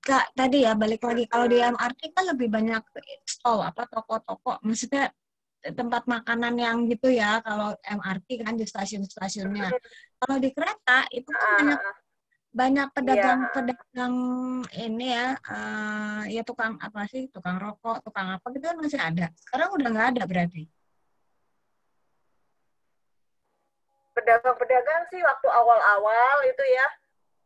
Kak, 0.00 0.32
tadi 0.32 0.64
ya 0.64 0.72
balik 0.72 1.04
lagi. 1.04 1.28
Kalau 1.28 1.46
di 1.48 1.60
MRT 1.60 2.00
kan 2.16 2.24
lebih 2.32 2.48
banyak 2.48 2.82
stall 3.28 3.60
apa 3.60 3.84
toko-toko, 3.84 4.56
maksudnya 4.64 5.12
tempat 5.62 6.06
makanan 6.06 6.54
yang 6.54 6.76
gitu 6.86 7.10
ya 7.10 7.42
kalau 7.42 7.74
MRT 7.82 8.46
kan 8.46 8.54
di 8.54 8.64
stasiun-stasiunnya. 8.64 9.70
Kalau 10.18 10.36
di 10.38 10.50
kereta 10.54 11.06
itu 11.10 11.30
kan 11.30 11.66
banyak 11.66 11.80
banyak 12.48 12.88
pedagang-pedagang 12.96 14.16
ini 14.72 15.14
ya, 15.14 15.36
uh, 15.36 16.22
ya 16.26 16.42
tukang 16.42 16.80
apa 16.80 17.04
sih, 17.06 17.28
tukang 17.28 17.60
rokok, 17.60 18.02
tukang 18.02 18.34
apa 18.34 18.46
gitu 18.56 18.64
kan 18.66 18.78
masih 18.80 18.98
ada. 18.98 19.28
Sekarang 19.36 19.76
udah 19.76 19.88
nggak 19.92 20.08
ada 20.16 20.22
berarti. 20.24 20.64
Pedagang-pedagang 24.16 25.06
sih 25.12 25.20
waktu 25.22 25.48
awal-awal 25.52 26.36
itu 26.50 26.64
ya 26.74 26.86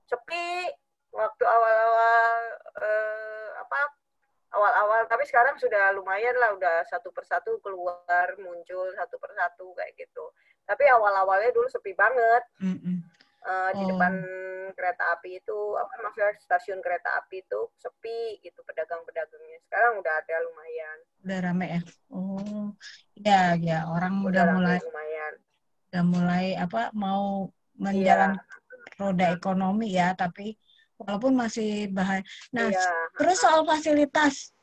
sepi, 0.09 0.73
waktu 1.13 1.45
awal-awal 1.45 2.33
uh, 2.81 3.49
apa 3.61 4.02
awal-awal 4.53 5.09
tapi 5.09 5.25
sekarang 5.25 5.57
sudah 5.57 5.97
lumayan 5.97 6.37
lah 6.37 6.53
udah 6.57 6.85
satu 6.89 7.09
persatu 7.11 7.57
keluar 7.65 8.37
muncul 8.37 8.93
satu 8.95 9.17
persatu 9.17 9.73
kayak 9.77 9.97
gitu 9.97 10.25
tapi 10.69 10.87
awal-awalnya 10.89 11.51
dulu 11.57 11.67
sepi 11.73 11.97
banget 11.97 12.43
mm 12.61 12.77
-hmm. 12.77 12.97
uh, 13.49 13.71
di 13.75 13.85
oh. 13.85 13.89
depan 13.97 14.13
kereta 14.73 15.05
api 15.17 15.41
itu 15.41 15.59
apa 15.77 15.93
maksudnya 16.01 16.33
stasiun 16.41 16.81
kereta 16.81 17.13
api 17.21 17.45
itu 17.45 17.61
sepi 17.77 18.41
gitu 18.41 18.61
pedagang-pedagangnya 18.65 19.59
sekarang 19.69 20.01
udah 20.01 20.15
ada 20.17 20.37
lumayan 20.49 20.99
udah 21.23 21.39
rame 21.45 21.67
ya 21.69 21.81
oh 22.13 22.67
ya 23.21 23.41
ya 23.61 23.79
orang 23.89 24.25
udah, 24.25 24.43
udah 24.43 24.45
mulai 24.57 24.79
lumayan 24.81 25.33
udah 25.93 26.05
mulai 26.09 26.47
apa 26.57 26.83
mau 26.97 27.53
menjalan 27.77 28.37
iya. 28.37 28.97
roda 28.97 29.27
ekonomi 29.33 29.89
ya 29.93 30.09
tapi 30.17 30.57
walaupun 31.05 31.35
masih 31.35 31.91
bahaya. 31.91 32.23
Nah, 32.55 32.71
iya. 32.71 32.83
terus 33.19 33.43
soal 33.43 33.67
fasilitas 33.67 34.55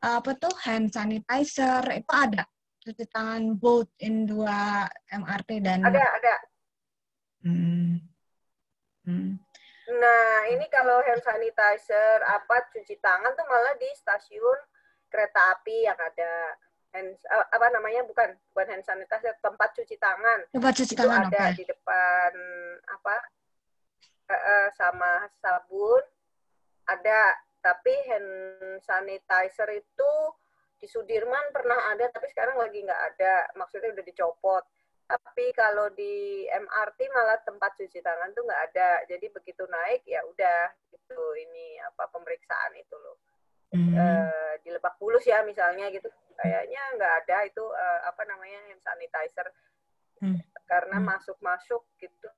apa 0.00 0.32
tuh 0.40 0.52
hand 0.64 0.88
sanitizer 0.88 1.84
itu 1.92 2.12
ada 2.12 2.48
cuci 2.80 3.04
tangan 3.12 3.60
both 3.60 3.92
in 4.00 4.24
dua 4.24 4.88
MRT 5.12 5.60
dan 5.60 5.84
ada 5.84 6.00
ada. 6.00 6.34
Hmm. 7.44 8.00
Hmm. 9.04 9.36
Nah, 9.90 10.48
ini 10.48 10.64
kalau 10.72 11.04
hand 11.04 11.20
sanitizer 11.20 12.24
apa 12.24 12.72
cuci 12.72 12.96
tangan 13.04 13.36
tuh 13.36 13.44
malah 13.44 13.76
di 13.76 13.88
stasiun 13.92 14.58
kereta 15.12 15.58
api 15.58 15.84
yang 15.84 15.98
ada 15.98 16.32
hand 16.96 17.18
apa 17.28 17.66
namanya 17.74 18.02
bukan 18.08 18.32
bukan 18.54 18.66
hand 18.72 18.84
sanitizer 18.88 19.36
tempat 19.44 19.76
cuci 19.76 20.00
tangan. 20.00 20.48
Tempat 20.48 20.72
cuci 20.80 20.94
itu 20.96 21.00
tangan 21.00 21.28
ada 21.28 21.52
okay. 21.52 21.52
di 21.60 21.64
depan 21.68 22.32
apa 22.88 23.14
uh, 24.30 24.68
sama 24.78 25.26
sabun. 25.42 26.02
Ada 26.86 27.34
tapi 27.60 27.92
hand 28.08 28.30
sanitizer 28.82 29.68
itu 29.74 30.12
di 30.80 30.88
Sudirman 30.88 31.52
pernah 31.52 31.92
ada 31.92 32.08
tapi 32.08 32.30
sekarang 32.32 32.56
lagi 32.56 32.80
nggak 32.80 33.02
ada. 33.14 33.50
Maksudnya 33.58 33.92
udah 33.92 34.04
dicopot. 34.06 34.64
Tapi 35.10 35.50
kalau 35.58 35.90
di 35.90 36.46
MRT 36.46 37.10
malah 37.10 37.42
tempat 37.42 37.74
cuci 37.74 37.98
tangan 37.98 38.30
tuh 38.30 38.46
nggak 38.46 38.62
ada. 38.72 39.04
Jadi 39.10 39.26
begitu 39.28 39.66
naik 39.66 40.06
ya 40.06 40.22
udah 40.24 40.70
gitu. 40.94 41.20
Ini 41.36 41.84
apa 41.90 42.08
pemeriksaan 42.14 42.72
itu 42.78 42.96
loh. 42.96 43.18
Hmm. 43.70 43.94
e, 43.94 44.06
di 44.66 44.70
Lebak 44.74 44.98
Bulus 44.98 45.22
ya 45.26 45.42
misalnya 45.46 45.90
gitu. 45.90 46.10
Kayaknya 46.38 46.82
nggak 46.98 47.14
ada 47.26 47.36
itu 47.46 47.62
e, 47.62 47.86
apa 48.06 48.22
namanya 48.24 48.58
hand 48.70 48.82
sanitizer. 48.82 49.50
Hmm. 50.20 50.36
karena 50.68 51.00
hmm. 51.00 51.06
masuk-masuk 51.16 51.80
gitu 51.96 52.28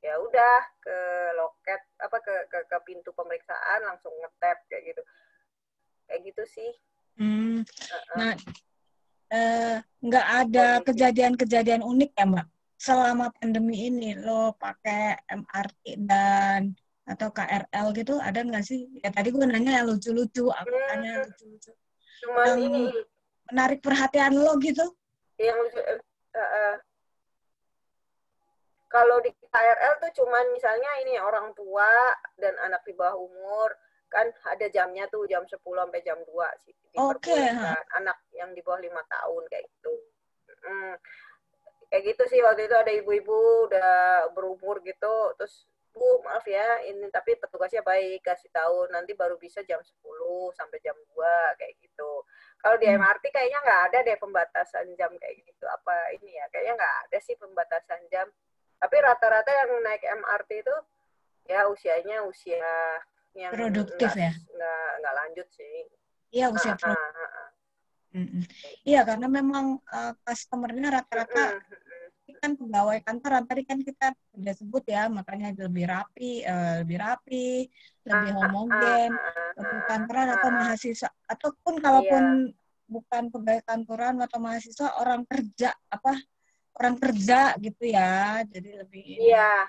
ya 0.00 0.16
udah 0.16 0.58
ke 0.80 0.96
loket 1.36 1.80
apa 2.00 2.16
ke, 2.24 2.34
ke 2.48 2.58
ke 2.64 2.76
pintu 2.88 3.12
pemeriksaan 3.12 3.84
langsung 3.84 4.12
ngetap 4.16 4.58
kayak 4.72 4.92
gitu. 4.92 5.02
Kayak 6.08 6.20
gitu 6.32 6.42
sih. 6.48 6.70
Hmm. 7.20 7.60
uh-uh. 7.60 8.16
nah 8.16 8.32
eh, 9.28 9.76
nggak 10.00 10.26
uh, 10.26 10.36
ada 10.40 10.66
kejadian-kejadian 10.80 11.84
unik 11.84 12.10
ya 12.16 12.24
mbak? 12.24 12.46
Selama 12.80 13.28
pandemi 13.36 13.92
ini 13.92 14.16
lo 14.16 14.56
pakai 14.56 15.20
MRT 15.28 16.00
dan 16.08 16.72
atau 17.04 17.28
KRL 17.28 17.86
gitu 17.92 18.16
ada 18.16 18.40
nggak 18.40 18.64
sih? 18.64 18.88
Ya 19.04 19.12
tadi 19.12 19.36
gue 19.36 19.44
nanya 19.44 19.84
yang 19.84 19.92
lucu-lucu 19.92 20.48
aku 20.48 20.72
hmm. 20.72 20.88
tanya 20.88 21.12
lucu-lucu. 21.28 21.72
Yang 22.20 22.60
ini. 22.64 22.82
menarik 23.52 23.80
perhatian 23.84 24.32
lo 24.38 24.56
gitu? 24.62 24.86
Yang 25.36 25.56
lucu 25.60 25.80
uh, 25.80 26.40
uh, 26.40 26.74
kalau 28.90 29.22
di 29.22 29.30
KRL 29.30 30.02
tuh 30.02 30.12
cuman 30.20 30.50
misalnya 30.50 30.90
ini 31.06 31.14
orang 31.22 31.54
tua 31.54 32.10
dan 32.36 32.58
anak 32.66 32.82
di 32.82 32.92
bawah 32.92 33.16
umur 33.16 33.70
kan 34.10 34.26
ada 34.50 34.66
jamnya 34.66 35.06
tuh 35.06 35.22
jam 35.30 35.46
10 35.46 35.54
sampai 35.62 36.02
jam 36.02 36.18
2 36.18 36.66
sih 36.66 36.74
Oke. 36.98 37.30
Okay. 37.30 37.54
anak 37.94 38.18
yang 38.34 38.50
di 38.50 38.58
bawah 38.66 38.82
lima 38.82 38.98
tahun 39.06 39.46
kayak 39.46 39.62
gitu. 39.70 39.94
Hmm. 40.66 40.94
Kayak 41.86 42.02
gitu 42.14 42.22
sih 42.34 42.40
waktu 42.42 42.66
itu 42.66 42.74
ada 42.74 42.90
ibu-ibu 42.90 43.70
udah 43.70 43.90
berumur 44.34 44.82
gitu 44.82 45.34
terus 45.38 45.70
Bu 45.90 46.22
maaf 46.22 46.46
ya 46.46 46.86
ini 46.86 47.10
tapi 47.10 47.34
petugasnya 47.34 47.82
baik 47.82 48.22
kasih 48.22 48.46
tahu 48.54 48.86
nanti 48.94 49.10
baru 49.18 49.34
bisa 49.34 49.58
jam 49.66 49.82
10 49.82 49.90
sampai 50.54 50.78
jam 50.86 50.94
2 50.94 51.58
kayak 51.58 51.74
gitu 51.82 52.22
kalau 52.62 52.78
di 52.78 52.86
MRT 52.86 53.24
hmm. 53.26 53.34
kayaknya 53.34 53.58
nggak 53.58 53.82
ada 53.90 53.98
deh 54.06 54.18
pembatasan 54.22 54.86
jam 54.94 55.10
kayak 55.18 55.42
gitu 55.42 55.66
apa 55.66 56.14
ini 56.14 56.38
ya 56.38 56.46
kayaknya 56.54 56.78
nggak 56.78 56.96
ada 57.10 57.18
sih 57.18 57.34
pembatasan 57.34 58.06
jam 58.06 58.30
tapi 58.80 58.96
rata-rata 58.98 59.50
yang 59.52 59.70
naik 59.84 60.02
MRT 60.02 60.50
itu 60.64 60.76
ya 61.46 61.68
usianya 61.68 62.24
usia 62.24 62.72
yang 63.36 63.52
produktif 63.52 64.10
ya? 64.16 64.32
nggak 64.32 64.88
nggak 65.04 65.14
lanjut 65.14 65.48
sih. 65.52 65.76
Iya 66.32 66.46
usia 66.50 66.74
produktif. 66.74 67.28
mm 68.10 68.26
-mm. 68.26 68.42
iya 68.82 69.06
karena 69.06 69.30
memang 69.30 69.78
uh, 69.86 70.12
customernya 70.26 70.98
rata-rata 70.98 71.62
kan 72.40 72.56
pegawai 72.56 72.98
kantor 73.04 73.44
tadi 73.44 73.62
kan 73.68 73.78
kita 73.84 74.16
sudah 74.32 74.54
sebut 74.56 74.84
ya 74.88 75.12
makanya 75.12 75.52
lebih 75.60 75.84
rapi 75.84 76.40
uh, 76.42 76.80
lebih 76.82 76.96
rapi 76.96 77.68
lebih 78.08 78.30
homogen 78.32 79.12
untuk 79.60 79.80
kantoran 79.84 80.28
atau 80.32 80.48
mahasiswa. 80.48 81.10
Ataupun 81.28 81.74
kalaupun 81.84 82.24
yeah. 82.48 82.88
bukan 82.88 83.22
pegawai 83.28 83.62
kantoran 83.68 84.16
atau 84.24 84.38
mahasiswa 84.40 84.88
orang 84.98 85.28
kerja 85.28 85.76
apa 85.92 86.16
orang 86.80 86.96
kerja 86.96 87.54
gitu 87.60 87.84
ya 87.84 88.40
jadi 88.48 88.80
lebih 88.80 89.04
iya 89.04 89.68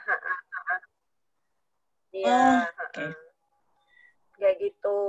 iya 2.16 2.68
oh, 2.72 2.88
okay. 2.88 3.12
kayak 4.42 4.58
gitu. 4.58 5.00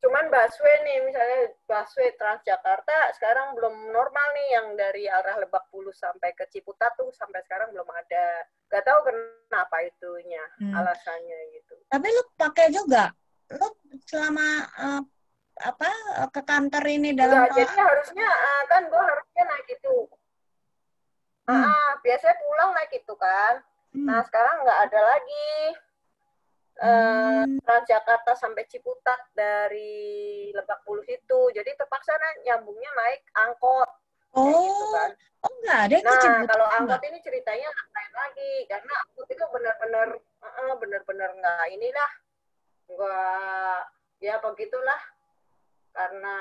Cuman 0.00 0.32
busway 0.32 0.76
nih 0.80 0.98
misalnya 1.04 1.52
busway 1.68 2.08
Transjakarta 2.16 3.12
sekarang 3.20 3.52
belum 3.52 3.92
normal 3.92 4.26
nih 4.32 4.48
yang 4.56 4.66
dari 4.72 5.04
arah 5.04 5.36
Lebak 5.36 5.68
Bulus 5.68 6.00
sampai 6.00 6.32
ke 6.32 6.48
Ciputat 6.48 6.96
tuh 6.96 7.12
sampai 7.12 7.44
sekarang 7.44 7.68
belum 7.76 7.84
ada. 7.92 8.48
Gak 8.72 8.88
tahu 8.88 9.12
kenapa 9.12 9.76
itunya 9.84 10.40
hmm. 10.56 10.72
alasannya 10.72 11.38
gitu. 11.52 11.76
Tapi 11.92 12.06
lu 12.08 12.22
pakai 12.40 12.72
juga? 12.72 13.12
Lu 13.52 13.68
selama 14.08 14.64
uh, 14.80 15.02
apa 15.60 15.90
ke 16.32 16.40
kantor 16.48 16.84
ini 16.88 17.12
dalam 17.12 17.44
Enggak, 17.44 17.60
jadi 17.60 17.74
harusnya 17.76 18.24
uh, 18.24 18.62
kan 18.72 18.82
gue 18.88 19.02
harusnya 19.04 19.42
naik 19.44 19.68
itu 19.68 19.94
biasanya 22.00 22.36
pulang 22.40 22.70
naik 22.76 22.92
itu 22.96 23.14
kan 23.16 23.54
hmm. 23.96 24.06
nah 24.08 24.20
sekarang 24.24 24.64
nggak 24.64 24.80
ada 24.90 25.00
lagi 25.00 25.52
uh, 26.80 27.44
Transjakarta 27.62 28.32
sampai 28.34 28.64
Ciputat 28.66 29.20
dari 29.36 30.48
Lebak 30.50 30.82
Bulus 30.88 31.06
itu. 31.06 31.40
Jadi 31.52 31.70
terpaksa 31.76 32.16
nah, 32.16 32.34
nyambungnya 32.48 32.90
naik 32.96 33.22
angkot. 33.36 33.90
Oh, 34.30 34.46
gitu 34.46 34.86
kan. 34.94 35.10
oh 35.42 35.52
enggak 35.58 35.80
ada 35.90 35.96
Nah, 36.06 36.46
kalau 36.46 36.66
angkot 36.78 37.02
ini 37.02 37.18
ceritanya 37.18 37.66
lain 37.66 38.12
lagi 38.14 38.52
karena 38.70 38.94
angkot 39.02 39.26
itu 39.26 39.44
benar-benar 39.50 40.08
uh, 40.38 40.74
benar-benar 40.78 41.30
enggak 41.34 41.66
inilah 41.74 42.12
enggak 42.86 43.80
ya 44.22 44.38
begitulah 44.38 45.00
karena 45.90 46.36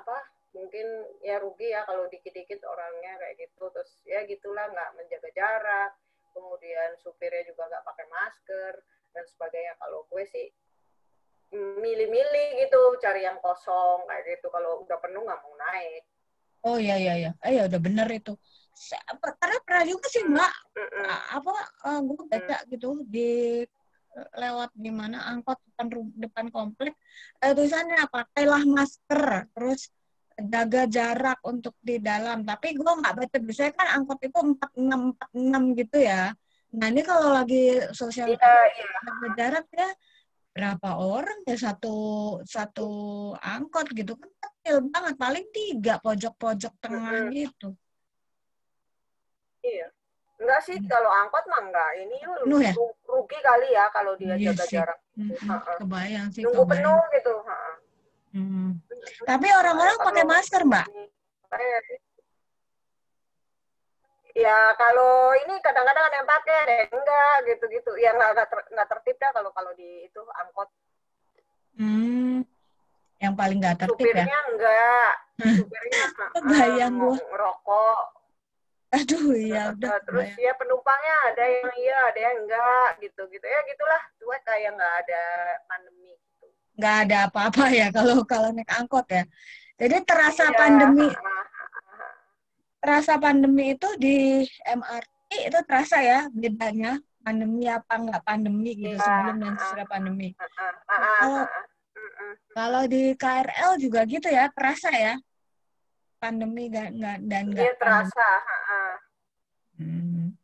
apa 0.00 0.16
mungkin 0.56 0.86
ya 1.20 1.36
rugi 1.36 1.68
ya 1.70 1.84
kalau 1.84 2.08
dikit-dikit 2.08 2.64
orangnya 2.64 3.20
kayak 3.20 3.36
gitu. 3.44 3.68
Terus 3.68 3.90
ya 4.08 4.24
gitulah 4.24 4.66
nggak 4.72 4.90
menjaga 4.96 5.30
jarak 5.36 5.92
kemudian 6.32 6.92
supirnya 7.00 7.48
juga 7.48 7.68
nggak 7.68 7.84
pakai 7.84 8.06
masker 8.08 8.74
dan 9.12 9.24
sebagainya. 9.28 9.76
Kalau 9.76 10.08
gue 10.08 10.24
sih 10.24 10.46
milih-milih 11.54 12.48
gitu 12.66 12.80
cari 13.00 13.28
yang 13.28 13.38
kosong 13.44 14.08
kayak 14.08 14.24
gitu. 14.36 14.48
Kalau 14.48 14.82
udah 14.82 14.98
penuh 14.98 15.22
nggak 15.22 15.40
mau 15.44 15.54
naik. 15.60 16.02
Oh 16.66 16.76
iya 16.80 16.96
iya 16.98 17.14
iya. 17.14 17.30
Eh, 17.44 17.60
ya 17.60 17.68
udah 17.68 17.80
bener 17.80 18.08
itu. 18.10 18.34
Karena 19.40 19.56
pernah 19.62 19.84
juga 19.84 20.06
sih 20.10 20.24
mbak. 20.24 20.52
Mm 20.76 20.88
-mm. 20.88 21.08
apa 21.40 21.52
uh, 21.88 22.00
gue 22.02 22.22
baca 22.28 22.56
mm. 22.60 22.66
gitu 22.72 22.88
di 23.06 23.62
lewat 24.16 24.72
di 24.72 24.88
mana 24.88 25.28
angkot 25.28 25.60
depan 25.68 25.92
depan 26.16 26.46
komplek 26.48 26.96
eh, 27.44 27.52
tulisannya 27.52 28.08
pakailah 28.08 28.64
masker. 28.64 29.48
Terus 29.52 29.92
jaga 30.36 30.82
jarak 30.84 31.38
untuk 31.48 31.72
di 31.80 31.96
dalam 31.96 32.44
tapi 32.44 32.76
gue 32.76 32.92
nggak 33.00 33.14
baca 33.16 33.36
biasanya 33.40 33.72
kan 33.72 33.88
angkot 33.96 34.20
itu 34.20 34.36
empat 34.36 34.70
enam 34.76 35.00
empat 35.16 35.30
enam 35.32 35.62
gitu 35.72 35.96
ya 35.96 36.36
Nah 36.76 36.86
ini 36.92 37.00
kalau 37.00 37.32
lagi 37.32 37.80
sosial 37.96 38.36
yeah, 38.36 38.64
yeah. 38.76 39.32
jarak 39.38 39.66
ya 39.72 39.88
berapa 40.56 40.88
orang 40.96 41.44
ya 41.44 41.56
satu 41.56 41.96
satu 42.44 42.88
angkot 43.40 43.92
gitu 43.92 44.16
kan 44.16 44.28
kecil 44.40 44.88
banget 44.88 45.14
paling 45.20 45.46
tiga 45.52 46.00
pojok-pojok 46.00 46.72
tengah 46.80 47.12
mm 47.12 47.24
-hmm. 47.28 47.36
gitu. 47.36 47.68
Iya. 49.64 49.88
Enggak 50.36 50.60
sih 50.68 50.76
hmm. 50.76 50.88
kalau 50.88 51.08
angkot 51.12 51.44
mah 51.48 51.60
enggak. 51.64 51.90
Ini 51.96 52.16
Penuh 52.44 52.60
ya? 52.60 52.74
rugi 53.08 53.38
kali 53.40 53.68
ya 53.72 53.84
kalau 53.88 54.12
dia 54.20 54.36
iya 54.36 54.52
jaga 54.52 54.64
sih. 54.64 54.76
jarak. 54.76 54.98
Hmm, 55.16 55.32
kebayang 55.80 56.28
sih. 56.32 56.42
Nunggu 56.44 56.62
kebayang. 56.64 56.84
penuh 56.84 57.02
gitu. 57.16 57.34
Hmm. 58.36 58.70
Tapi 59.24 59.46
orang-orang 59.52 59.96
pakai 60.00 60.24
masker, 60.24 60.62
Mbak. 60.66 60.86
ya 64.36 64.76
kalau 64.76 65.32
ini 65.32 65.56
kadang-kadang 65.64 66.04
ada 66.12 66.16
yang 66.20 66.28
pakai 66.28 66.54
ada 66.68 66.74
yang 66.84 66.90
enggak 66.92 67.34
gitu-gitu. 67.48 67.90
Ya 67.96 68.12
nggak 68.12 68.46
ter, 68.46 68.60
nggak 68.74 68.88
tertib 68.92 69.16
ya 69.16 69.30
kalau 69.32 69.50
kalau 69.56 69.72
di 69.72 70.04
itu 70.04 70.20
angkot. 70.20 70.68
Hmm 71.76 72.44
yang 73.16 73.32
paling 73.32 73.58
nggak 73.60 73.76
tertib 73.80 74.12
supirnya 74.12 74.28
ya 74.28 74.40
enggak 74.52 75.12
supirnya 75.40 76.04
bayang 76.52 76.94
gua. 77.00 77.16
ngerokok. 77.16 78.00
Aduh 78.86 79.34
iya 79.34 79.62
udah 79.72 79.98
terus 80.04 80.30
bayang. 80.30 80.44
ya 80.46 80.52
penumpangnya 80.56 81.16
ada 81.32 81.44
yang 81.44 81.72
iya 81.80 81.98
ada 82.12 82.20
yang 82.20 82.36
enggak 82.44 82.88
gitu 83.00 83.22
gitu 83.32 83.46
ya 83.46 83.60
gitulah. 83.64 84.02
Cuek 84.20 84.42
kayak 84.44 84.70
nggak 84.76 84.94
ada 85.04 85.22
pandemi 85.64 86.12
nggak 86.76 86.96
ada 87.08 87.16
apa-apa 87.28 87.64
ya 87.72 87.88
kalau 87.96 88.22
kalau 88.28 88.52
naik 88.52 88.68
angkot 88.70 89.08
ya 89.08 89.24
jadi 89.76 90.00
terasa 90.04 90.48
iya, 90.48 90.56
pandemi 90.56 91.08
terasa 92.86 93.18
pandemi 93.18 93.74
itu 93.74 93.88
di 93.98 94.46
MRT 94.62 95.50
itu 95.50 95.58
terasa 95.66 95.98
ya 95.98 96.30
bedanya 96.30 97.02
pandemi 97.26 97.66
apa 97.66 97.98
enggak 97.98 98.22
pandemi 98.22 98.78
gitu 98.78 98.94
ya, 98.94 99.02
sebelum 99.02 99.36
dan 99.42 99.54
sesudah 99.58 99.86
pandemi. 99.90 100.30
Kalau 100.86 101.42
kalau 102.54 102.82
di 102.86 103.18
KRL 103.18 103.72
juga 103.82 104.06
gitu 104.06 104.30
ya 104.30 104.46
terasa 104.54 104.94
ya 104.94 105.18
pandemi 106.22 106.70
enggak 106.70 106.94
enggak 106.94 107.18
dan 107.26 107.42
enggak. 107.50 107.64
Iya 107.66 107.74
terasa. 107.74 108.28
Hmm. 109.82 110.38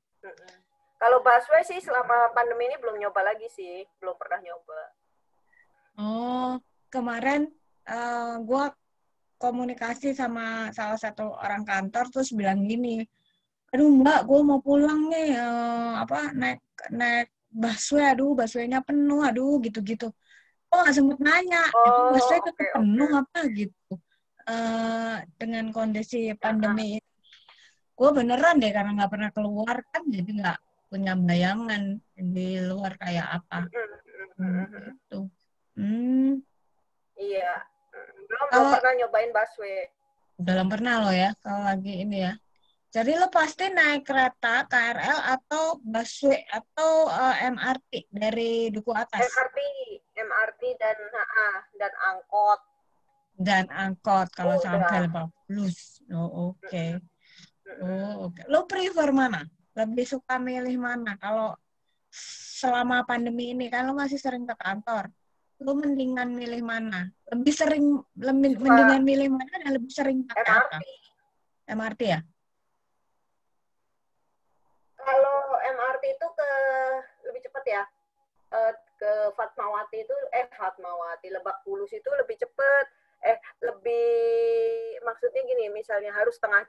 Kalau 0.99 1.19
busway 1.23 1.63
sih 1.63 1.79
selama 1.79 2.35
pandemi 2.35 2.67
ini 2.67 2.77
belum 2.83 2.99
nyoba 2.99 3.23
lagi 3.23 3.47
sih, 3.55 3.87
belum 4.03 4.19
pernah 4.19 4.43
nyoba. 4.43 4.83
Oh, 6.01 6.57
kemarin 6.89 7.53
uh, 7.89 7.93
eh, 7.93 8.35
gue 8.41 8.65
komunikasi 9.37 10.15
sama 10.15 10.71
salah 10.71 10.97
satu 10.97 11.35
orang 11.35 11.67
kantor 11.67 12.09
terus 12.09 12.31
bilang 12.33 12.65
gini, 12.65 13.03
aduh 13.75 13.91
mbak 13.91 14.25
gue 14.25 14.41
mau 14.41 14.63
pulang 14.63 15.11
nih 15.11 15.35
uh, 15.35 15.99
apa 16.01 16.31
naik 16.33 16.63
naik 16.95 17.29
busway 17.51 18.15
aduh 18.15 18.33
buswaynya 18.39 18.81
penuh 18.81 19.21
aduh 19.21 19.59
gitu-gitu. 19.61 20.09
Gue 20.71 20.79
nggak 20.81 20.95
sempet 20.97 21.19
nanya 21.21 21.63
oh, 21.77 22.17
busway 22.17 22.39
okay, 22.41 22.47
tetap 22.49 22.69
penuh 22.81 23.11
okay. 23.11 23.21
apa? 23.21 23.41
Gitu. 23.53 23.93
Uh, 24.43 25.17
dengan 25.39 25.71
kondisi 25.71 26.35
pandemi 26.35 26.99
ini 26.99 27.11
gue 27.93 28.11
beneran 28.11 28.59
deh 28.59 28.73
karena 28.75 28.91
nggak 28.99 29.13
pernah 29.15 29.31
keluar 29.31 29.77
kan 29.95 30.03
jadi 30.11 30.27
nggak 30.27 30.59
punya 30.91 31.15
bayangan 31.15 32.01
di 32.17 32.49
luar 32.65 32.97
kayak 32.97 33.43
apa. 33.43 33.69
Hmm, 34.41 34.97
gitu 34.97 35.29
hmm. 35.77 36.41
iya 37.17 37.73
belum, 38.33 38.47
belum 38.49 38.67
pernah 38.81 38.93
nyobain 38.97 39.31
busway. 39.31 39.79
Belum 40.41 40.67
pernah 40.67 40.95
lo 41.05 41.13
ya, 41.13 41.31
kalau 41.45 41.63
lagi 41.69 41.95
ini 42.03 42.19
ya. 42.25 42.35
Jadi 42.93 43.17
lo 43.17 43.33
pasti 43.33 43.73
naik 43.73 44.05
kereta 44.05 44.69
KRL 44.69 45.19
atau 45.37 45.81
busway 45.81 46.45
atau 46.53 47.09
uh, 47.09 47.37
eh, 47.41 47.49
MRT 47.49 47.93
dari 48.13 48.69
Duku 48.69 48.93
Atas? 48.93 49.21
MRT, 49.21 49.59
MRT 50.13 50.63
dan 50.77 50.99
uh, 51.01 51.59
dan 51.81 51.93
angkot. 52.13 52.61
Dan 53.33 53.65
angkot 53.73 54.29
kalau 54.37 54.61
oh, 54.61 54.61
sampai 54.61 55.09
Lebak 55.09 55.33
Bulus. 55.49 56.05
Oh 56.13 56.53
oke. 56.53 56.69
Okay. 56.69 57.01
Oh 57.81 58.29
oke. 58.29 58.37
Okay. 58.37 58.45
Lo 58.53 58.69
prefer 58.69 59.09
mana? 59.09 59.41
Lebih 59.73 60.05
suka 60.05 60.37
milih 60.37 60.77
mana? 60.77 61.17
Kalau 61.17 61.57
selama 62.61 63.09
pandemi 63.09 63.57
ini 63.57 63.73
kan 63.73 63.89
lo 63.89 63.97
masih 63.97 64.21
sering 64.21 64.45
ke 64.45 64.53
kantor 64.61 65.09
lu 65.63 65.79
mendingan 65.79 66.35
milih 66.35 66.63
mana? 66.63 67.09
Lebih 67.31 67.55
sering 67.55 68.03
lebih, 68.19 68.59
mendingan 68.59 69.03
milih 69.07 69.29
mana 69.31 69.55
dan 69.63 69.73
lebih 69.79 69.93
sering 69.95 70.27
pakai 70.27 70.43
MRT. 70.43 70.59
apa? 70.59 70.79
MRT 71.73 72.01
ya? 72.05 72.21
Kalau 74.99 75.39
MRT 75.63 76.05
itu 76.15 76.27
ke 76.35 76.51
lebih 77.31 77.41
cepat 77.47 77.65
ya. 77.67 77.85
Uh, 78.53 78.73
ke 79.01 79.13
Fatmawati 79.33 80.05
itu 80.05 80.17
eh 80.37 80.47
Fatmawati 80.53 81.33
Lebak 81.33 81.65
Bulus 81.65 81.91
itu 81.95 82.11
lebih 82.21 82.37
cepat. 82.37 82.87
Eh 83.23 83.39
lebih 83.65 84.11
maksudnya 85.07 85.43
gini, 85.47 85.73
misalnya 85.73 86.13
harus 86.13 86.37
setengah 86.37 86.67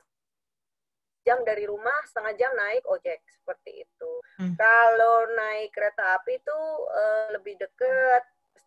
jam 1.24 1.40
dari 1.48 1.64
rumah 1.64 1.96
setengah 2.04 2.36
jam 2.36 2.52
naik 2.52 2.84
ojek 2.84 3.24
seperti 3.32 3.88
itu 3.88 4.12
hmm. 4.44 4.60
kalau 4.60 5.24
naik 5.32 5.72
kereta 5.72 6.20
api 6.20 6.36
itu 6.36 6.60
uh, 6.92 7.28
lebih 7.32 7.56
dekat 7.56 8.24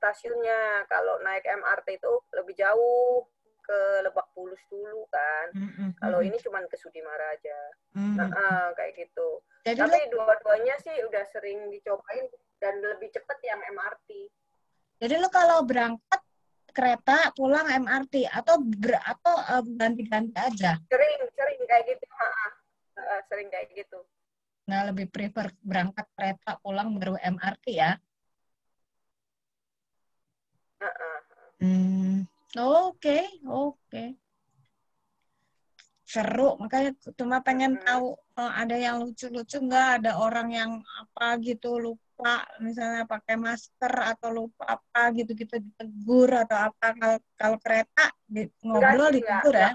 stasiunnya 0.07 0.87
kalau 0.87 1.19
naik 1.27 1.43
MRT 1.43 1.99
itu 1.99 2.13
lebih 2.39 2.55
jauh 2.55 3.27
ke 3.67 4.07
Lebak 4.07 4.31
Bulus 4.39 4.63
dulu 4.71 5.11
kan 5.11 5.47
hmm. 5.59 5.71
hmm 5.75 5.91
kalau 5.99 6.23
ini 6.23 6.39
cuma 6.39 6.63
ke 6.63 6.79
Sudimara 6.79 7.35
aja 7.35 7.59
hmm. 7.99 8.15
nah, 8.15 8.31
uh, 8.31 8.69
kayak 8.79 8.95
gitu 8.95 9.43
Jadi 9.67 9.83
tapi 9.83 9.99
lo... 10.15 10.23
dua-duanya 10.23 10.79
sih 10.79 10.95
udah 11.03 11.25
sering 11.35 11.67
dicobain 11.75 12.31
dan 12.63 12.79
lebih 12.79 13.11
cepat 13.11 13.39
yang 13.43 13.59
MRT 13.75 14.31
jadi 15.03 15.19
lo 15.19 15.27
kalau 15.29 15.67
berangkat 15.67 16.23
kereta 16.71 17.33
pulang 17.33 17.67
MRT 17.67 18.31
atau 18.31 18.61
ber, 18.61 19.01
atau 19.01 19.33
uh, 19.33 19.65
ganti-ganti 19.65 20.37
aja? 20.37 20.77
Sering, 20.93 21.21
sering 21.33 21.61
kayak 21.65 21.85
gitu. 21.89 22.05
Uh, 22.97 23.21
sering 23.33 23.49
kayak 23.49 23.73
gitu. 23.73 24.05
Nah, 24.69 24.85
lebih 24.89 25.09
prefer 25.09 25.53
berangkat 25.65 26.05
kereta 26.13 26.61
pulang 26.61 27.01
baru 27.01 27.17
MRT 27.17 27.65
ya? 27.73 27.97
Hmm, 31.57 32.29
oke, 32.57 33.01
okay, 33.01 33.25
oke. 33.49 33.77
Okay. 33.89 34.09
Seru, 36.07 36.55
makanya 36.63 36.95
cuma 37.19 37.43
pengen 37.43 37.75
uh 37.75 37.79
-huh. 37.83 37.87
tahu 37.89 38.07
uh, 38.39 38.53
ada 38.55 38.77
yang 38.79 39.03
lucu-lucu 39.03 39.59
nggak, 39.59 40.01
ada 40.01 40.21
orang 40.23 40.49
yang 40.55 40.71
apa 40.79 41.35
gitu 41.43 41.83
lupa 41.83 42.47
misalnya 42.63 43.03
pakai 43.09 43.35
masker 43.35 43.91
atau 44.15 44.31
lupa 44.31 44.79
apa 44.79 45.11
gitu-gitu 45.17 45.59
ditegur 45.59 46.31
atau 46.47 46.71
apa. 46.71 46.87
Kalau 46.95 47.19
kalau 47.35 47.59
kereta 47.59 48.05
di, 48.23 48.47
ngobrol 48.63 49.11
ditegur 49.11 49.55
ya. 49.57 49.75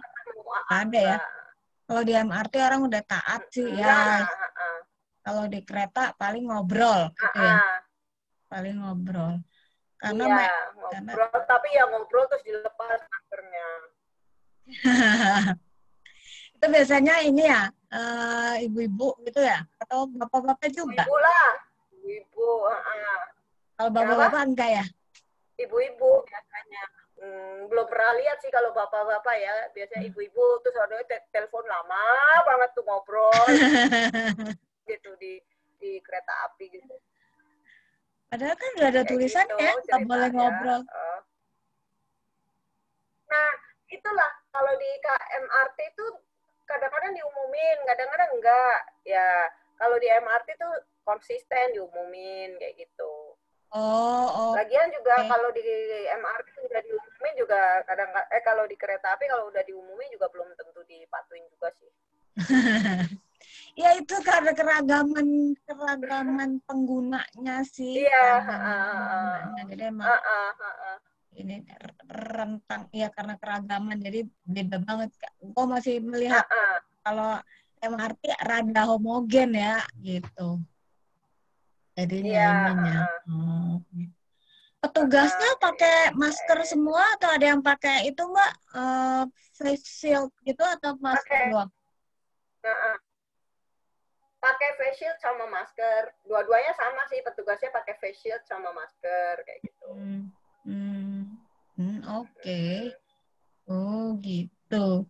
ada 0.72 1.00
ya. 1.00 1.18
kalau 1.84 2.02
di 2.08 2.14
MRT 2.16 2.54
orang 2.64 2.82
udah 2.88 3.02
taat 3.04 3.42
sih 3.52 3.68
ya. 3.68 4.24
Kalau 5.22 5.52
di 5.52 5.60
kereta 5.68 6.16
paling 6.16 6.48
ngobrol 6.48 7.12
gitu 7.12 7.40
ya. 7.44 7.60
Paling 8.48 8.80
ngobrol 8.80 9.44
karena 10.02 10.26
iya, 10.26 10.56
ngobrol 10.74 11.30
karena... 11.30 11.46
tapi 11.46 11.68
ya 11.78 11.84
ngobrol 11.86 12.26
terus 12.26 12.44
dilepas 12.44 13.00
maskernya 13.06 13.68
itu 16.58 16.66
biasanya 16.70 17.16
ini 17.26 17.44
ya 17.46 17.70
uh, 17.92 18.56
ibu-ibu 18.62 19.20
gitu 19.28 19.42
ya? 19.44 19.60
Atau 19.82 20.08
bapak-bapak 20.16 20.70
juga? 20.72 21.04
Ibu 21.06 21.18
lah. 21.20 21.50
Ibu-ibu 21.92 22.48
uh, 22.70 22.80
kalau 23.78 23.92
bapak-bapak 23.94 24.42
enggak 24.46 24.70
ya? 24.82 24.86
Ibu-ibu 25.58 26.12
biasanya. 26.26 26.84
Hmm, 27.22 27.70
belum 27.70 27.86
pernah 27.86 28.18
lihat 28.18 28.38
sih 28.42 28.50
kalau 28.50 28.74
bapak-bapak 28.74 29.36
ya. 29.38 29.56
Biasanya 29.74 30.06
ibu-ibu 30.10 30.46
terus 30.66 30.78
ada 30.78 31.02
te 31.06 31.18
telepon 31.30 31.66
lama 31.66 32.06
banget 32.46 32.70
tuh 32.74 32.84
ngobrol. 32.86 33.46
Gitu 34.90 35.12
di 35.22 35.42
di 35.82 35.98
kereta 36.06 36.46
api 36.46 36.78
gitu 36.78 36.94
padahal 38.32 38.56
kan 38.56 38.70
udah 38.80 38.90
ada 38.96 39.04
tulisan 39.04 39.44
gitu, 39.44 39.60
ya 39.60 39.74
nggak 39.76 40.02
boleh 40.08 40.30
ngobrol 40.32 40.82
uh. 40.88 41.20
nah 43.28 43.50
itulah 43.92 44.32
kalau 44.56 44.74
di 44.80 44.92
KMRT 45.04 45.78
itu 45.92 46.06
kadang-kadang 46.64 47.12
diumumin 47.12 47.78
kadang-kadang 47.84 48.30
enggak 48.40 48.80
ya 49.04 49.52
kalau 49.76 49.98
di 50.00 50.08
MRT 50.08 50.48
tuh 50.62 50.74
konsisten 51.02 51.74
diumumin 51.74 52.54
kayak 52.62 52.78
gitu. 52.78 53.34
Oh, 53.72 54.28
oh. 54.30 54.52
Lagian 54.54 54.92
juga 54.92 55.16
okay. 55.16 55.28
kalau 55.32 55.50
di 55.56 55.64
MRT 56.12 56.48
udah 56.70 56.82
diumumin 56.86 57.34
juga 57.40 57.82
kadang 57.88 58.14
eh 58.14 58.44
kalau 58.44 58.68
di 58.70 58.76
kereta 58.78 59.16
api 59.16 59.26
kalau 59.26 59.50
udah 59.50 59.64
diumumin 59.66 60.12
juga 60.14 60.30
belum 60.30 60.54
tentu 60.54 60.86
dipatuhin 60.86 61.48
juga 61.50 61.68
sih. 61.80 61.92
ya 63.76 63.90
itu 63.96 64.16
karena 64.24 64.52
keragaman 64.52 65.56
keragaman 65.64 66.60
penggunanya 66.68 67.64
sih. 67.68 68.04
Iya. 68.04 68.30
Uh, 68.44 69.36
Jadi 69.72 69.84
emang 69.88 70.08
uh, 70.08 70.16
uh, 70.16 70.52
uh, 70.56 70.68
uh. 70.92 70.98
ini 71.40 71.64
rentang 72.12 72.92
ya 72.92 73.08
karena 73.12 73.40
keragaman 73.40 73.98
jadi 74.04 74.28
beda 74.44 74.78
banget. 74.84 75.10
Gue 75.40 75.66
masih 75.66 76.04
melihat 76.04 76.44
uh, 76.46 76.56
uh. 76.56 76.76
kalau 77.02 77.32
MRT 77.82 78.24
rada 78.46 78.82
homogen 78.86 79.58
ya 79.58 79.82
gitu 80.04 80.62
jadi 81.96 82.18
iya, 82.24 82.72
ininya. 82.72 83.00
Oh. 83.28 83.76
Petugasnya 84.82 85.52
uh, 85.54 85.60
pakai 85.62 85.96
masker 86.18 86.60
iya. 86.64 86.68
semua 86.68 87.04
atau 87.20 87.30
ada 87.30 87.46
yang 87.46 87.62
pakai 87.62 88.10
itu 88.10 88.22
mbak 88.26 88.52
uh, 88.74 89.24
face 89.54 89.86
shield 89.86 90.32
gitu 90.42 90.64
atau 90.66 90.98
masker 90.98 91.38
okay. 91.38 91.52
doang? 91.54 91.72
Uh, 92.66 92.98
pakai 94.42 94.70
face 94.76 94.98
shield 94.98 95.18
sama 95.22 95.46
masker. 95.48 96.10
Dua-duanya 96.26 96.74
sama 96.74 97.06
sih 97.14 97.22
petugasnya 97.22 97.70
pakai 97.70 97.96
face 98.02 98.20
shield 98.26 98.44
sama 98.50 98.74
masker 98.74 99.46
kayak 99.46 99.62
gitu. 99.62 99.90
Hmm, 99.94 100.24
hmm. 100.66 101.22
hmm 101.78 102.00
oke. 102.10 102.28
Okay. 102.42 102.92
Oh 103.70 104.18
gitu. 104.20 105.06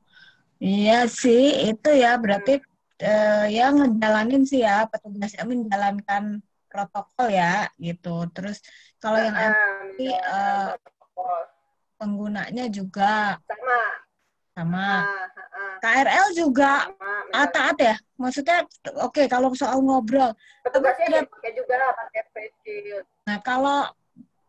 Iya 0.61 1.09
sih 1.09 1.73
itu 1.73 1.89
ya 1.95 2.19
berarti 2.19 2.61
hmm. 2.61 3.07
uh, 3.07 3.45
ya 3.49 3.65
ngejalanin 3.73 4.43
sih 4.45 4.61
ya 4.61 4.85
petugasnya 4.91 5.47
menjalankan 5.47 6.43
protokol 6.67 7.31
ya 7.31 7.71
gitu. 7.79 8.27
Terus 8.35 8.59
kalau 8.99 9.17
yang 9.17 9.33
MRT 9.33 9.99
uh, 10.27 10.75
penggunanya 11.95 12.67
juga 12.67 13.39
sama 13.47 13.79
sama. 14.51 14.87
KRL 15.81 16.27
juga 16.37 16.87
taat 17.51 17.77
ya. 17.81 17.95
Maksudnya 18.15 18.63
oke 19.01 19.11
okay, 19.11 19.25
kalau 19.27 19.51
soal 19.57 19.83
ngobrol. 19.83 20.31
Petugasnya 20.63 21.25
pakai 21.27 21.51
juga 21.57 21.75
pakai 21.97 22.21
face 22.31 23.03
Nah, 23.27 23.37
kalau 23.43 23.89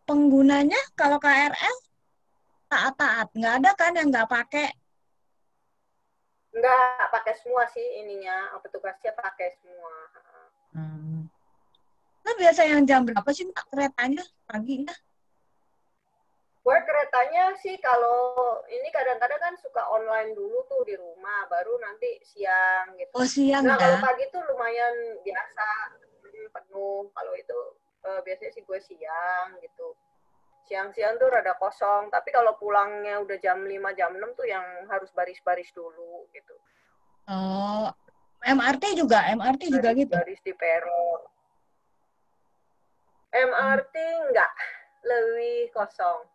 penggunanya 0.06 0.78
kalau 0.94 1.18
KRL 1.18 1.76
taat-taat, 2.68 3.28
nggak 3.36 3.54
ada 3.60 3.70
kan 3.76 3.92
yang 3.92 4.08
nggak 4.08 4.28
pakai 4.30 4.72
Enggak, 6.52 7.08
pakai 7.08 7.32
semua 7.40 7.64
sih 7.72 8.04
ininya. 8.04 8.52
Petugasnya 8.60 9.16
pakai 9.16 9.56
semua. 9.56 9.94
Hmm. 10.76 11.24
Nah, 12.22 12.34
biasa 12.36 12.68
yang 12.68 12.84
jam 12.84 13.08
berapa 13.08 13.24
sih 13.32 13.48
Mbak 13.48 13.72
keretanya 13.72 14.24
paginya? 14.44 14.92
Gue 16.62 16.78
keretanya 16.86 17.58
sih 17.58 17.74
kalau 17.82 18.62
ini 18.70 18.86
kadang-kadang 18.94 19.40
kan 19.42 19.54
suka 19.58 19.82
online 19.90 20.30
dulu 20.38 20.62
tuh 20.70 20.86
di 20.86 20.94
rumah, 20.94 21.50
baru 21.50 21.74
nanti 21.82 22.22
siang 22.22 22.94
gitu. 22.94 23.10
Oh 23.18 23.26
siang 23.26 23.66
nah, 23.66 23.74
ya? 23.74 23.82
kalau 23.82 23.98
pagi 23.98 24.24
tuh 24.30 24.42
lumayan 24.46 24.94
biasa, 25.26 25.66
penuh. 26.54 27.10
Kalau 27.10 27.32
itu 27.34 27.58
uh, 28.06 28.20
biasanya 28.22 28.52
sih 28.54 28.62
gue 28.62 28.78
siang 28.78 29.58
gitu. 29.58 29.98
Siang-siang 30.70 31.18
tuh 31.18 31.26
rada 31.26 31.58
kosong, 31.58 32.06
tapi 32.14 32.30
kalau 32.30 32.54
pulangnya 32.54 33.18
udah 33.18 33.34
jam 33.42 33.66
5, 33.66 33.98
jam 33.98 34.14
6 34.14 34.38
tuh 34.38 34.46
yang 34.46 34.62
harus 34.86 35.10
baris-baris 35.10 35.68
dulu 35.74 36.30
gitu. 36.30 36.54
Oh, 37.26 37.90
MRT 38.46 38.94
juga, 38.94 39.26
MRT 39.34 39.66
baris, 39.66 39.74
juga 39.74 39.88
gitu? 39.98 40.14
Baris 40.14 40.40
di 40.46 40.54
peron. 40.54 41.20
MRT 43.34 43.96
enggak, 44.30 44.52
lebih 45.02 45.74
kosong. 45.74 46.31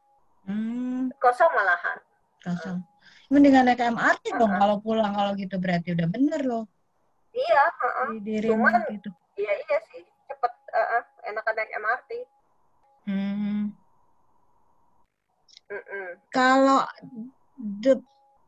Hmm. 0.47 1.11
Kosong 1.19 1.51
malahan. 1.51 1.99
Kosong. 2.39 2.79
Mendingan 3.27 3.67
naik 3.67 3.83
MRT 3.83 4.39
dong 4.39 4.55
kalau 4.55 4.79
pulang 4.79 5.11
kalau 5.11 5.35
gitu 5.35 5.59
berarti 5.59 5.91
udah 5.91 6.07
bener 6.07 6.41
loh. 6.47 6.63
Iya, 7.35 7.63
uh-uh. 7.69 8.09
di 8.23 8.39
Cuman, 8.39 8.87
gitu. 8.87 9.11
Iya 9.35 9.53
iya 9.67 9.77
sih, 9.91 10.03
cepet 10.31 10.53
uh-uh. 10.71 11.03
enakan 11.27 11.53
naik 11.59 11.71
MRT. 11.75 12.11
Hmm. 13.07 13.61
Kalau 16.31 16.87
the 17.83 17.99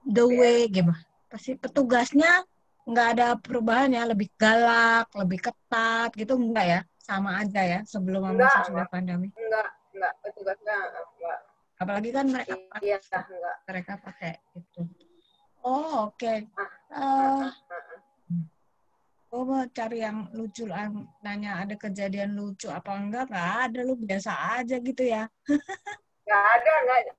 the 0.07 0.23
way 0.23 0.71
gimana? 0.71 1.03
Pasti 1.27 1.59
petugasnya 1.59 2.47
nggak 2.87 3.07
ada 3.19 3.27
perubahan 3.35 3.91
ya, 3.91 4.07
lebih 4.07 4.31
galak, 4.39 5.11
lebih 5.13 5.43
ketat 5.43 6.15
gitu 6.15 6.39
enggak 6.39 6.65
ya? 6.65 6.81
sama 7.09 7.41
aja 7.41 7.61
ya 7.65 7.79
sebelum 7.89 8.37
masuk 8.37 8.69
sudah 8.69 8.85
pandemi? 8.85 9.33
Enggak, 9.33 9.73
enggak, 9.97 10.13
petugasnya. 10.21 10.77
Apalagi 11.79 12.09
kan 12.11 12.27
mereka 12.27 12.59
iya, 12.83 12.99
pakai, 12.99 13.23
enggak. 13.31 13.55
mereka 13.63 13.93
pakai 14.03 14.33
itu. 14.51 14.81
Oh, 15.63 16.11
oke. 16.11 16.19
Okay. 16.19 16.43
Uh, 16.91 17.47
Oh, 19.29 19.45
mau 19.45 19.61
cari 19.69 20.01
yang 20.01 20.25
lucu 20.33 20.65
nanya 21.21 21.61
ada 21.61 21.77
kejadian 21.77 22.33
lucu 22.33 22.65
apa 22.65 22.97
enggak? 22.97 23.29
Enggak 23.29 23.51
ada, 23.69 23.79
lu 23.85 23.93
biasa 23.93 24.31
aja 24.57 24.75
gitu 24.81 25.05
ya. 25.05 25.29
Enggak 26.25 26.45
ada, 26.49 26.71
enggak 26.81 26.97
ada. 26.97 27.13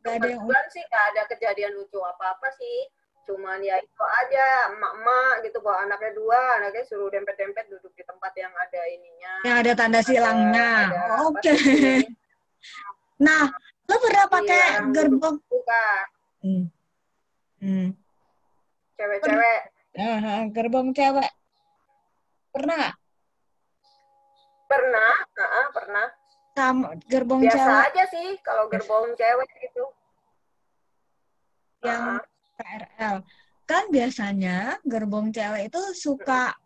Enggak 0.00 0.14
ada 0.16 0.26
yang 0.32 0.68
sih 0.72 0.80
enggak 0.80 1.04
ada 1.12 1.22
kejadian 1.28 1.72
lucu 1.76 2.00
apa-apa 2.00 2.48
sih 2.56 2.88
cuman 3.26 3.58
ya 3.58 3.74
itu 3.82 4.04
aja 4.22 4.70
emak-emak 4.70 5.34
gitu 5.42 5.58
bawa 5.58 5.82
anaknya 5.82 6.14
dua 6.14 6.40
anaknya 6.62 6.86
suruh 6.86 7.10
dempet-dempet 7.10 7.66
duduk 7.66 7.90
di 7.98 8.06
tempat 8.06 8.30
yang 8.38 8.54
ada 8.54 8.82
ininya 8.86 9.34
yang 9.42 9.56
ada 9.66 9.72
tanda 9.74 9.98
silangnya 9.98 10.94
oke 11.26 11.42
okay. 11.42 12.06
nah 13.16 13.48
lo 13.86 13.94
pernah 14.02 14.26
pakai 14.28 14.60
iya, 14.60 14.80
gerbong 14.92 15.36
buka 15.46 15.86
hmm. 16.42 16.64
Hmm. 17.56 17.88
Cewek-cewek. 18.96 19.60
Uh, 19.96 20.48
gerbong 20.52 20.88
cewek. 20.96 21.30
Pernah 22.52 22.74
nggak? 22.80 22.94
Pernah, 24.66 25.12
uh, 25.36 25.68
pernah. 25.72 26.06
Sama 26.56 26.86
gerbong 27.04 27.44
Biasa 27.44 27.60
cewek. 27.60 27.86
aja 27.92 28.04
sih 28.08 28.28
kalau 28.40 28.64
gerbong 28.72 29.12
cewek 29.12 29.50
gitu. 29.60 29.84
Yang 31.84 32.00
uh 32.00 32.24
KRL. 32.56 33.16
Kan 33.68 33.84
biasanya 33.92 34.80
gerbong 34.80 35.28
cewek 35.28 35.68
itu 35.68 35.80
suka 35.92 36.56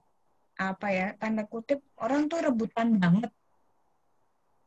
apa 0.55 0.87
ya, 0.93 1.09
tanda 1.19 1.43
kutip 1.51 1.83
orang 1.99 2.31
tuh 2.31 2.47
rebutan 2.47 2.95
banget. 3.03 3.35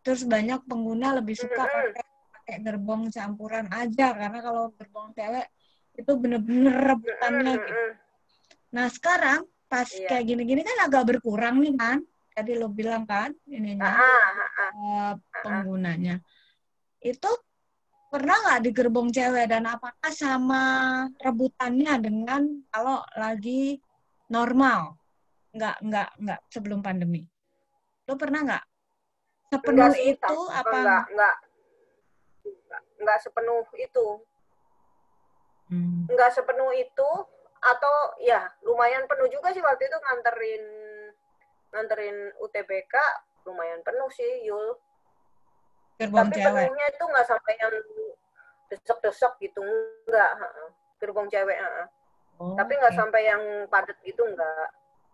Terus 0.04 0.28
banyak 0.28 0.68
pengguna 0.68 1.16
lebih 1.18 1.40
suka 1.40 1.64
pakai 1.64 2.04
pakai 2.44 2.56
gerbong 2.60 3.08
campuran 3.08 3.72
aja 3.72 4.12
karena 4.12 4.40
kalau 4.44 4.76
gerbong 4.76 5.16
cewek 5.16 5.48
itu 5.96 6.12
bener-bener 6.20 6.76
rebutannya 6.76 7.54
gitu. 7.56 7.86
Nah 8.76 8.92
sekarang 8.92 9.48
pas 9.72 9.88
Iya. 9.88 10.12
kayak 10.12 10.24
gini-gini 10.28 10.62
kan 10.62 10.92
agak 10.92 11.08
berkurang 11.08 11.64
nih 11.64 11.74
kan. 11.80 12.04
Tadi 12.36 12.52
lo 12.60 12.68
bilang 12.68 13.08
kan 13.08 13.32
ininya 13.48 13.94
eh, 14.76 15.14
penggunanya. 15.40 16.20
Itu 17.00 17.32
pernah 18.12 18.36
nggak 18.44 18.62
di 18.68 18.70
gerbong 18.76 19.10
cewek 19.14 19.48
dan 19.48 19.64
apakah 19.70 20.12
sama 20.12 20.64
rebutannya 21.22 21.94
dengan 22.04 22.42
kalau 22.74 23.00
lagi 23.16 23.80
normal? 24.28 24.98
Nggak, 25.54 25.78
nggak, 25.86 26.10
nggak 26.18 26.40
sebelum 26.50 26.82
pandemi. 26.82 27.22
Lo 28.10 28.18
pernah 28.18 28.42
nggak? 28.42 28.64
Sepenuh 29.54 29.86
Enggak 29.86 29.94
sih, 29.94 30.08
itu 30.10 30.20
tam- 30.20 30.50
apa? 30.50 30.74
enggak, 30.74 31.04
enggak, 31.14 31.36
enggak, 32.44 32.82
enggak 32.98 33.18
sepenuh 33.22 33.62
itu. 33.78 34.08
Hmm. 35.70 36.04
Enggak 36.10 36.30
sepenuh 36.34 36.72
itu 36.74 37.10
atau 37.64 37.96
ya 38.20 38.44
lumayan 38.66 39.06
penuh 39.06 39.30
juga 39.30 39.54
sih 39.54 39.64
waktu 39.64 39.88
itu 39.88 39.96
nganterin 39.96 40.64
nganterin 41.72 42.18
UTBK 42.38 42.94
lumayan 43.46 43.80
penuh 43.82 44.10
sih 44.10 44.44
Yul. 44.44 44.76
Gerbong 45.96 46.28
Tapi 46.28 46.36
cewek. 46.36 46.50
penuhnya 46.50 46.86
itu 46.90 47.04
nggak 47.06 47.28
sampai 47.30 47.54
yang 47.56 47.74
desek-desek 48.68 49.34
gitu 49.40 49.62
enggak. 49.62 50.32
heeh. 50.36 50.68
Gerbong 50.98 51.30
cewek. 51.30 51.56
heeh. 51.56 51.86
Oh, 52.42 52.58
Tapi 52.58 52.74
nggak 52.74 52.94
oke. 52.94 53.00
sampai 53.00 53.22
yang 53.24 53.44
padat 53.70 53.96
gitu 54.02 54.26
enggak. 54.26 54.68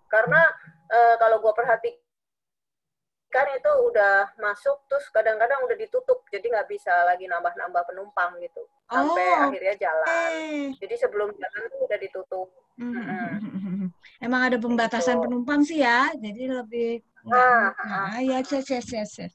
Karena 0.09 0.41
eh, 0.89 1.15
kalau 1.19 1.37
gue 1.37 1.53
perhatikan 1.53 2.07
itu 3.29 3.71
udah 3.93 4.33
masuk 4.41 4.77
terus 4.89 5.05
kadang-kadang 5.13 5.61
udah 5.69 5.77
ditutup 5.77 6.25
jadi 6.33 6.45
nggak 6.49 6.67
bisa 6.69 6.91
lagi 7.05 7.29
nambah-nambah 7.29 7.83
penumpang 7.85 8.33
gitu 8.41 8.65
sampai 8.89 9.25
Oh, 9.29 9.45
akhirnya 9.45 9.75
jalan. 9.77 10.09
Oke. 10.09 10.81
Jadi 10.81 10.95
sebelum 10.97 11.29
jalan 11.37 11.63
tuh 11.69 11.79
udah 11.85 11.99
ditutup. 12.01 12.47
Hmm. 12.79 13.93
Emang 14.17 14.41
ada 14.49 14.57
pembatasan 14.57 15.21
Gitu. 15.21 15.23
penumpang 15.29 15.61
sih 15.61 15.79
ya, 15.85 16.09
jadi 16.17 16.63
lebih 16.63 17.05
nggak, 17.27 17.45
Ah, 17.45 17.69
nah, 17.85 18.17
ya 18.23 18.39
yes, 18.41 18.65
yes, 18.65 18.87
yes, 18.89 19.11
yes. 19.19 19.33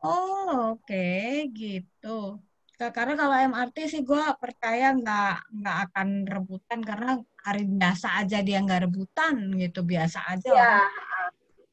Oh, 0.00 0.80
oke, 0.80 1.04
gitu. 1.52 2.40
Ka- 2.80 2.94
Karena 2.96 3.12
kalau 3.20 3.36
MRT 3.36 3.76
sih 3.92 4.00
gue 4.00 4.22
percaya 4.40 4.96
nggak 4.96 5.32
nggak 5.60 5.76
akan 5.92 6.08
rebutan 6.24 6.80
karena 6.80 7.20
hari 7.44 7.68
biasa 7.68 8.08
aja 8.24 8.40
dia 8.40 8.58
nggak 8.64 8.88
rebutan 8.88 9.34
gitu, 9.60 9.84
biasa 9.84 10.18
aja 10.32 10.48
Ya, 10.48 10.56
orang. 10.56 10.88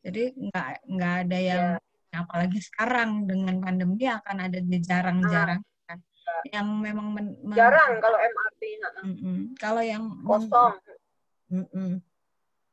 Jadi 0.07 0.23
nggak 0.39 0.67
nggak 0.87 1.13
ada 1.27 1.37
yang 1.43 1.65
ya. 1.75 2.19
apalagi 2.23 2.59
sekarang 2.63 3.27
dengan 3.27 3.59
pandemi 3.59 4.07
akan 4.07 4.37
ada 4.47 4.59
jarang-jarang 4.63 5.59
kan. 5.83 5.99
Yang 6.47 6.67
memang 6.79 7.07
men- 7.11 7.39
men- 7.43 7.59
jarang 7.59 7.99
kalau 7.99 8.15
MRT 8.15 8.61
heeh. 8.79 9.03
Mm-mm. 9.03 9.37
Kalau 9.59 9.83
yang 9.83 10.03
kosong. 10.23 10.79
Mm-mm. 11.51 11.99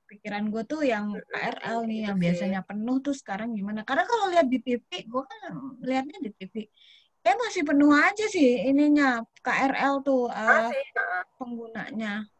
Pikiran 0.06 0.46
gue 0.54 0.62
tuh 0.62 0.86
yang 0.86 1.10
KRL 1.10 1.90
nih 1.90 2.06
yang 2.06 2.16
Gitu 2.22 2.38
sih. 2.38 2.46
biasanya 2.46 2.60
penuh 2.62 3.02
tuh 3.02 3.16
sekarang 3.18 3.50
gimana? 3.58 3.82
Karena 3.82 4.06
kalau 4.06 4.30
lihat 4.30 4.46
di 4.46 4.62
TV, 4.62 5.10
gue 5.10 5.22
kan 5.26 5.40
lihatnya 5.82 6.18
di 6.22 6.30
TV, 6.30 6.54
kayak 7.24 7.38
masih 7.40 7.62
penuh 7.66 7.90
aja 7.90 8.26
sih 8.30 8.62
ininya 8.68 9.26
KRL 9.42 10.06
tuh 10.06 10.30
Masih, 10.30 10.86
heeh. 10.94 11.22
penggunanya 11.34 12.30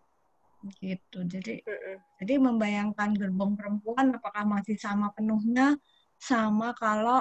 gitu. 0.82 1.18
Jadi 1.32 1.50
Mm-mm. 1.66 1.98
jadi 2.20 2.34
membayangkan 2.46 3.10
gerbong 3.20 3.52
perempuan 3.58 4.06
apakah 4.16 4.44
masih 4.54 4.76
sama 4.84 5.06
penuhnya 5.16 5.76
sama 6.30 6.66
kalau 6.82 7.20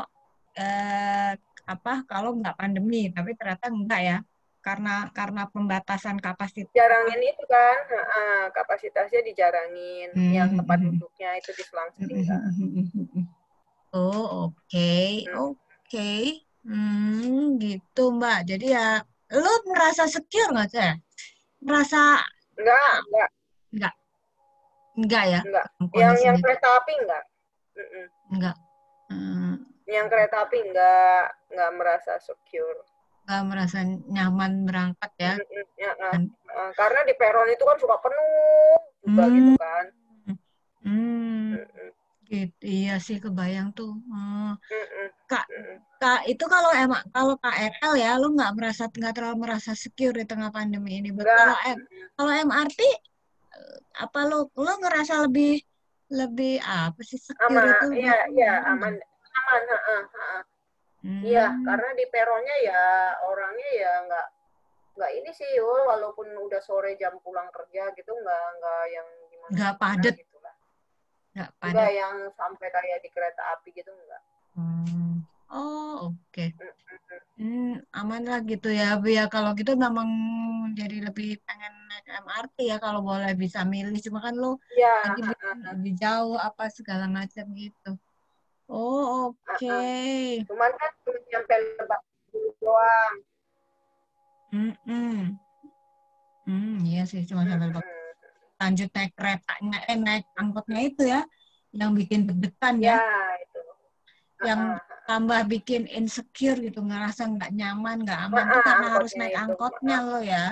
eh, 0.59 1.31
apa 1.73 1.91
kalau 2.11 2.29
nggak 2.39 2.55
pandemi, 2.59 2.97
tapi 3.15 3.29
ternyata 3.39 3.65
enggak 3.73 4.01
ya 4.09 4.17
karena 4.65 4.91
karena 5.17 5.41
pembatasan 5.53 6.17
kapasitas. 6.25 6.71
jarangin 6.77 7.21
itu 7.31 7.43
kan 7.53 7.77
heeh, 7.91 8.41
kapasitasnya 8.57 9.21
dijarangin 9.29 10.09
Hmm, 10.13 10.33
yang 10.37 10.49
hmm, 10.49 10.59
tempat 10.59 10.77
hmm. 10.81 10.97
duduknya 10.97 11.29
itu 11.41 11.51
diselang-selingkan. 11.59 12.41
Oh, 13.93 14.23
oke, 14.45 14.79
Hmm. 15.25 15.37
oke. 15.43 15.99
Hmm, 16.65 17.59
gitu, 17.63 18.01
Mbak. 18.17 18.37
Jadi 18.49 18.65
ya, 18.75 18.81
lu 19.41 19.49
merasa 19.71 20.03
secure 20.13 20.49
nggak 20.53 20.67
sih? 20.73 20.89
Merasa 21.67 21.97
enggak 22.57 22.97
enggak 23.73 23.93
enggak 24.93 25.23
ya? 25.25 25.41
enggak 25.41 25.65
yang 25.97 26.15
yang 26.21 26.37
kereta 26.37 26.67
api 26.79 26.93
enggak. 27.01 27.23
Enggak. 28.29 28.55
Hmm, 29.09 29.53
yang 29.89 30.05
kereta 30.09 30.45
api 30.45 30.57
enggak 30.61 31.23
enggak 31.49 31.71
merasa 31.77 32.13
secure 32.21 32.81
enggak 33.25 33.41
merasa 33.49 33.77
nyaman 34.09 34.65
berangkat 34.69 35.11
ya? 35.17 35.33
Mm-mm. 35.41 35.65
Ya, 35.79 35.91
eh, 35.97 36.11
Dan- 36.13 36.29
eh, 36.29 36.71
karena 36.77 36.99
di 37.05 37.13
peron 37.17 37.49
itu 37.49 37.63
kan 37.65 37.77
suka 37.81 37.97
penuh 37.99 38.77
juga 39.03 39.23
Hmm. 39.25 39.35
gitu 39.35 39.51
kan 39.57 39.85
Hmm, 40.83 41.55
Mm-mm. 41.55 41.89
Iya 42.63 42.95
sih 42.97 43.17
kebayang 43.21 43.69
tuh. 43.77 43.93
Hmm. 44.09 44.57
Kak. 45.29 45.45
Kak, 46.01 46.27
itu 46.27 46.43
kalau 46.51 46.71
emang 46.75 46.99
kalau 47.15 47.39
KRL 47.39 47.93
ya, 47.95 48.19
lu 48.19 48.35
nggak 48.35 48.53
merasa 48.59 48.91
nggak 48.91 49.13
terlalu 49.15 49.37
merasa 49.47 49.71
secure 49.71 50.19
di 50.19 50.25
tengah 50.27 50.51
pandemi 50.51 50.99
ini. 50.99 51.15
Kalau 51.15 51.55
M- 51.63 51.85
kalau 52.17 52.31
MRT 52.33 52.79
apa 53.93 54.19
lu 54.25 54.49
lu 54.57 54.73
ngerasa 54.81 55.29
lebih 55.29 55.61
lebih 56.11 56.59
apa 56.59 56.99
sih 57.05 57.21
secure 57.21 57.47
aman 57.47 57.71
itu? 57.71 57.87
iya 58.03 58.17
iya 58.33 58.51
aman 58.67 58.93
aman 59.33 59.61
heeh, 59.69 60.01
heeh. 60.03 60.41
Hmm. 61.03 61.19
Iya, 61.23 61.45
karena 61.67 61.89
di 61.99 62.05
peronnya 62.07 62.55
ya 62.63 62.83
orangnya 63.27 63.69
ya 63.75 63.91
nggak 64.07 64.27
nggak 64.93 65.11
ini 65.19 65.29
sih, 65.33 65.49
Yul, 65.57 65.89
walaupun 65.89 66.27
udah 66.37 66.61
sore 66.61 66.93
jam 67.01 67.17
pulang 67.25 67.49
kerja 67.49 67.89
gitu 67.97 68.11
nggak 68.13 68.43
nggak 68.59 68.81
yang 68.93 69.07
gimana 69.31 69.51
Nggak 69.51 69.73
padet. 69.81 70.15
gitu. 70.21 70.32
Nggak 71.33 71.49
Nggak 71.59 71.73
pada. 71.73 71.85
yang 71.89 72.15
sampai 72.37 72.67
kayak 72.69 72.99
di 73.01 73.09
kereta 73.09 73.41
api 73.57 73.69
gitu 73.73 73.89
nggak. 73.89 74.21
Hmm. 74.53 75.25
Oh 75.49 76.13
oke. 76.13 76.45
Hmm, 77.33 77.81
aman 77.97 78.21
lah 78.29 78.39
gitu 78.45 78.69
ya, 78.69 78.97
Bu 79.01 79.09
ya. 79.09 79.25
Kalau 79.25 79.57
gitu 79.57 79.73
memang 79.73 80.05
jadi 80.77 81.09
lebih 81.09 81.41
pengen 81.45 81.73
naik 81.89 82.05
MRT 82.21 82.57
ya 82.69 82.77
kalau 82.77 83.01
boleh 83.01 83.33
bisa 83.33 83.65
milih. 83.65 83.97
Cuma 84.01 84.21
kan 84.21 84.33
lu 84.37 84.57
Iya, 84.77 84.93
tadi 85.09 85.21
bilang 85.25 85.59
lebih 85.73 85.93
jauh 85.97 86.37
apa 86.37 86.69
segala 86.69 87.05
macam 87.09 87.45
gitu. 87.57 87.91
Oh 88.69 89.33
oke. 89.33 89.77
cuman 90.49 90.71
kan 90.77 90.91
cuma 91.05 91.17
nyampe 91.29 91.55
lebak 91.77 92.01
doang. 92.61 93.15
Mm-mm. 94.53 95.17
Hmm, 96.45 96.75
iya 96.85 97.03
sih 97.09 97.25
cuma 97.25 97.47
sampai 97.49 97.71
Lebak. 97.73 97.83
Lanjut 98.61 98.89
naik 98.93 99.13
keretanya, 99.17 99.77
eh 99.89 99.97
naik 99.97 100.25
angkotnya 100.37 100.79
itu 100.81 101.01
ya, 101.03 101.21
yang 101.73 101.91
bikin 101.97 102.29
deg-degan 102.29 102.75
ya, 102.79 102.95
Ya, 103.01 103.03
itu. 103.41 103.61
yang 104.45 104.61
Ah, 104.77 105.01
tambah 105.09 105.41
bikin 105.51 105.83
insecure 105.89 106.59
gitu, 106.61 106.79
ngerasa 106.79 107.27
nggak 107.27 107.51
nyaman, 107.51 108.07
nggak 108.07 108.19
aman 108.29 108.45
Ah, 108.47 108.51
tuh 108.55 108.61
ah, 108.61 108.65
karena 108.65 108.87
harus 108.95 109.11
naik 109.19 109.33
itu. 109.35 109.41
angkotnya 109.43 109.97
lo 110.05 110.19
ya. 110.23 110.45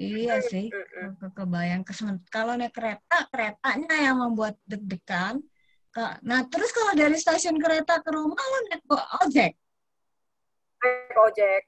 Iya 0.00 0.40
Mm, 0.40 0.48
sih, 0.48 0.66
mm, 0.72 0.86
mm. 0.96 1.10
ke 1.20 1.28
kebayang 1.36 1.82
kesemen- 1.84 2.24
Kalau 2.32 2.56
naik 2.56 2.72
kereta, 2.72 3.28
keretanya 3.28 3.96
yang 4.00 4.16
membuat 4.16 4.56
deg-degan. 4.64 5.44
Nah, 6.24 6.46
terus 6.48 6.70
kalau 6.72 6.94
dari 6.96 7.18
stasiun 7.18 7.58
kereta 7.60 8.00
ke 8.00 8.08
rumah 8.14 8.38
lo 8.38 8.58
naik 8.70 8.84
ojek. 9.26 9.52
naik 10.80 11.18
ojek. 11.20 11.62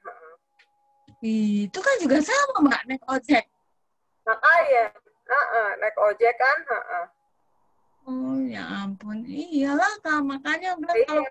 Itu 1.21 1.79
kan 1.85 1.95
juga 2.01 2.19
sama, 2.25 2.57
Mbak, 2.65 2.83
naik 2.89 3.05
ojek. 3.05 3.45
Makanya, 4.25 4.85
heeh, 5.33 5.69
naik 5.81 5.97
ojek 5.97 6.35
kan, 6.37 6.59
heeh. 6.69 7.05
Oh 8.03 8.35
ya 8.45 8.65
ampun, 8.83 9.23
iyalah 9.25 9.95
kak 10.03 10.21
makanya 10.27 10.75
bilang 10.75 10.99
Iya. 10.99 11.07
kalau 11.07 11.25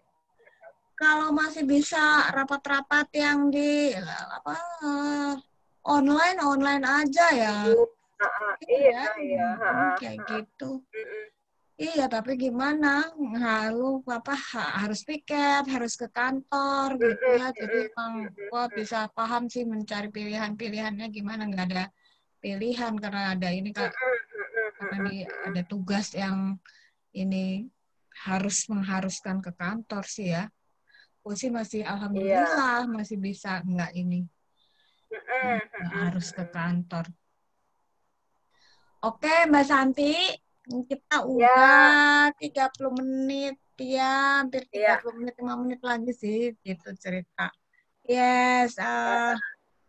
kalau 0.96 1.28
masih 1.34 1.64
bisa 1.68 2.30
rapat-rapat 2.32 3.08
yang 3.12 3.52
di 3.52 3.92
apa 4.08 4.56
eh, 4.86 5.34
online 5.84 6.38
online 6.40 6.84
aja 6.86 7.26
ya. 7.34 7.58
Heeh, 8.22 8.54
Iya, 8.70 9.02
kan? 9.02 9.16
iya, 9.20 9.48
Hmm, 9.58 9.92
kayak 9.98 10.18
gitu. 10.30 10.70
Iya, 11.82 12.06
tapi 12.06 12.38
gimana? 12.38 13.10
Lalu 13.18 14.06
apa 14.06 14.38
ha- 14.38 14.86
harus 14.86 15.02
piket, 15.02 15.66
harus 15.66 15.98
ke 15.98 16.06
kantor 16.14 17.02
gitu 17.02 17.26
ya. 17.26 17.50
Jadi 17.50 17.90
emang 17.90 18.14
gua 18.54 18.70
bisa 18.70 19.10
paham 19.18 19.50
sih 19.50 19.66
mencari 19.66 20.14
pilihan-pilihannya 20.14 21.10
gimana 21.10 21.50
nggak 21.50 21.66
ada 21.74 21.86
pilihan 22.42 22.98
karena 22.98 23.38
ada 23.38 23.54
ini 23.54 23.70
kak 23.70 23.94
karena 24.82 24.98
di, 25.06 25.22
ada 25.24 25.62
tugas 25.70 26.18
yang 26.18 26.58
ini 27.14 27.70
harus 28.26 28.66
mengharuskan 28.68 29.40
ke 29.40 29.54
kantor 29.54 30.04
sih 30.10 30.34
ya. 30.34 30.50
Aku 31.22 31.38
sih 31.38 31.54
masih 31.54 31.86
alhamdulillah 31.86 32.86
yeah. 32.86 32.90
masih 32.90 33.22
bisa 33.22 33.62
enggak 33.62 33.94
ini. 33.94 34.26
Enggak 35.14 35.94
harus 35.94 36.34
ke 36.34 36.44
kantor. 36.50 37.06
Oke, 39.02 39.50
Mbak 39.50 39.66
Santi, 39.66 40.14
kita 40.86 41.26
udah 41.26 42.30
yeah. 42.38 42.70
30 42.70 43.02
menit 43.02 43.58
ya, 43.78 44.42
hampir 44.42 44.66
30 44.70 44.78
yeah. 44.78 44.98
menit, 45.18 45.34
5 45.38 45.62
menit 45.62 45.82
lagi 45.82 46.12
sih 46.14 46.54
gitu 46.62 46.90
cerita. 46.98 47.50
Yes, 48.06 48.78
uh, 48.82 49.38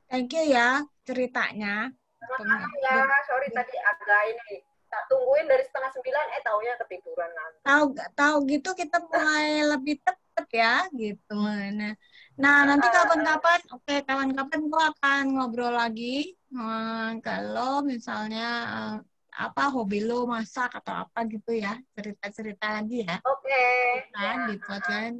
thank 0.08 0.32
you 0.36 0.52
ya 0.52 0.84
ceritanya. 1.08 1.92
Sama 2.22 2.54
ya, 2.82 3.02
sorry 3.26 3.48
tadi 3.50 3.76
agak 3.76 4.22
ini. 4.34 4.54
Tak 4.92 5.08
tungguin 5.08 5.48
dari 5.48 5.64
setengah 5.64 5.90
sembilan 5.96 6.26
eh 6.36 6.42
taunya 6.44 6.74
ketiduran 6.84 7.30
nanti. 7.32 7.60
Tahu 7.64 7.84
tahu 8.12 8.36
gitu 8.48 8.70
kita 8.76 8.96
mulai 9.08 9.48
lebih 9.72 9.96
tepat 10.04 10.46
ya 10.52 10.76
gitu. 10.92 11.38
Nah 11.74 11.94
nah 12.32 12.64
nanti 12.64 12.88
kapan-kapan 12.88 13.60
oke 13.76 13.84
okay, 13.84 14.00
kapan-kapan 14.08 14.60
gua 14.72 14.88
akan 14.96 15.24
ngobrol 15.36 15.68
lagi 15.76 16.32
hmm, 16.48 17.20
kalau 17.20 17.84
misalnya 17.84 18.48
uh, 18.72 18.96
apa 19.32 19.68
hobi 19.68 20.00
lo 20.00 20.24
masak 20.24 20.72
atau 20.80 21.04
apa 21.04 21.28
gitu 21.28 21.56
ya 21.56 21.76
cerita-cerita 21.92 22.80
lagi 22.80 23.04
ya. 23.04 23.20
Oke. 23.24 23.48
Okay. 23.48 23.80
nah 24.16 24.24
ya. 24.24 24.32
di 24.48 24.54
podcast 24.60 25.18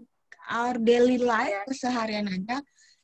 our 0.49 0.77
daily 0.81 1.21
life 1.21 1.53
ya. 1.53 1.65
keseharian 1.69 2.29
aja 2.29 2.61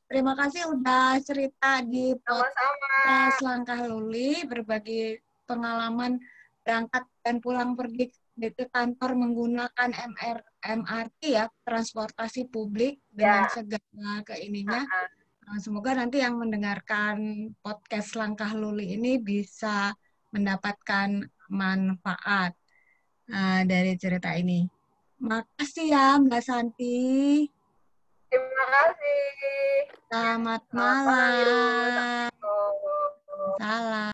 terima 0.08 0.32
kasih 0.34 0.72
udah 0.72 1.20
cerita 1.20 1.84
di 1.84 2.16
podcast 2.24 3.38
langkah 3.44 3.84
luli 3.84 4.42
berbagi 4.48 5.20
pengalaman 5.44 6.18
berangkat 6.64 7.04
dan 7.24 7.40
pulang 7.40 7.72
pergi 7.76 8.12
ke 8.38 8.70
kantor 8.70 9.18
menggunakan 9.18 9.90
MR, 9.90 10.38
MRT 10.62 11.20
ya, 11.34 11.50
transportasi 11.66 12.46
publik 12.46 13.02
dengan 13.10 13.50
ya. 13.50 13.50
segala 13.50 14.22
keininya. 14.22 14.86
Uh 14.86 15.06
-huh. 15.48 15.58
Semoga 15.58 15.96
nanti 15.96 16.20
yang 16.20 16.36
mendengarkan 16.36 17.50
podcast 17.64 18.14
Langkah 18.14 18.52
Luli 18.52 18.94
ini 18.94 19.16
bisa 19.16 19.96
mendapatkan 20.28 21.24
manfaat 21.48 22.52
uh, 23.32 23.62
dari 23.64 23.96
cerita 23.96 24.36
ini. 24.36 24.68
Makasih 25.18 25.88
ya 25.88 26.20
Mbak 26.20 26.42
Santi. 26.44 27.48
Terima 28.28 28.64
kasih. 28.70 29.27
Selamat 30.08 30.64
malam. 30.72 32.32
Salam. 33.60 34.12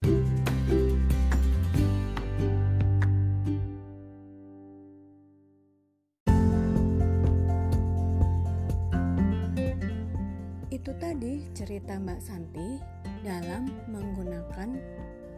Itu 10.66 10.90
tadi 10.98 11.46
cerita 11.54 11.94
Mbak 11.94 12.18
Santi 12.18 12.82
dalam 13.22 13.70
menggunakan 13.86 14.74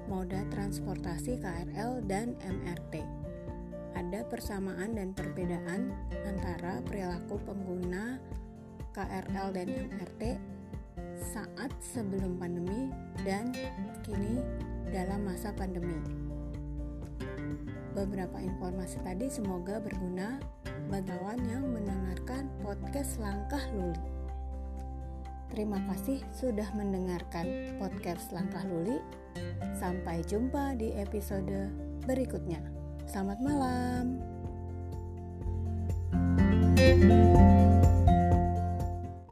moda 0.09 0.41
transportasi 0.49 1.37
KRL 1.37 2.01
dan 2.09 2.33
MRT. 2.41 3.05
Ada 3.93 4.25
persamaan 4.25 4.97
dan 4.97 5.13
perbedaan 5.13 5.93
antara 6.25 6.81
perilaku 6.81 7.45
pengguna 7.45 8.17
KRL 8.97 9.53
dan 9.53 9.69
MRT 9.93 10.41
saat 11.21 11.69
sebelum 11.85 12.41
pandemi 12.41 12.89
dan 13.29 13.53
kini 14.01 14.41
dalam 14.89 15.29
masa 15.29 15.53
pandemi. 15.53 16.01
Beberapa 17.93 18.41
informasi 18.41 18.97
tadi 19.05 19.29
semoga 19.29 19.81
berguna 19.81 20.41
bagi 20.89 21.13
kawan 21.13 21.41
yang 21.45 21.65
mendengarkan 21.69 22.49
podcast 22.65 23.21
Langkah 23.21 23.61
Luli. 23.77 24.01
Terima 25.53 25.81
kasih 25.93 26.25
sudah 26.33 26.69
mendengarkan 26.73 27.77
podcast 27.77 28.33
Langkah 28.33 28.65
Luli. 28.65 28.97
Sampai 29.77 30.25
jumpa 30.25 30.77
di 30.81 30.97
episode 30.97 31.69
berikutnya. 32.09 32.65
Selamat 33.05 33.39
malam. 33.45 34.05
thank 36.77 37.09
you 37.09 37.56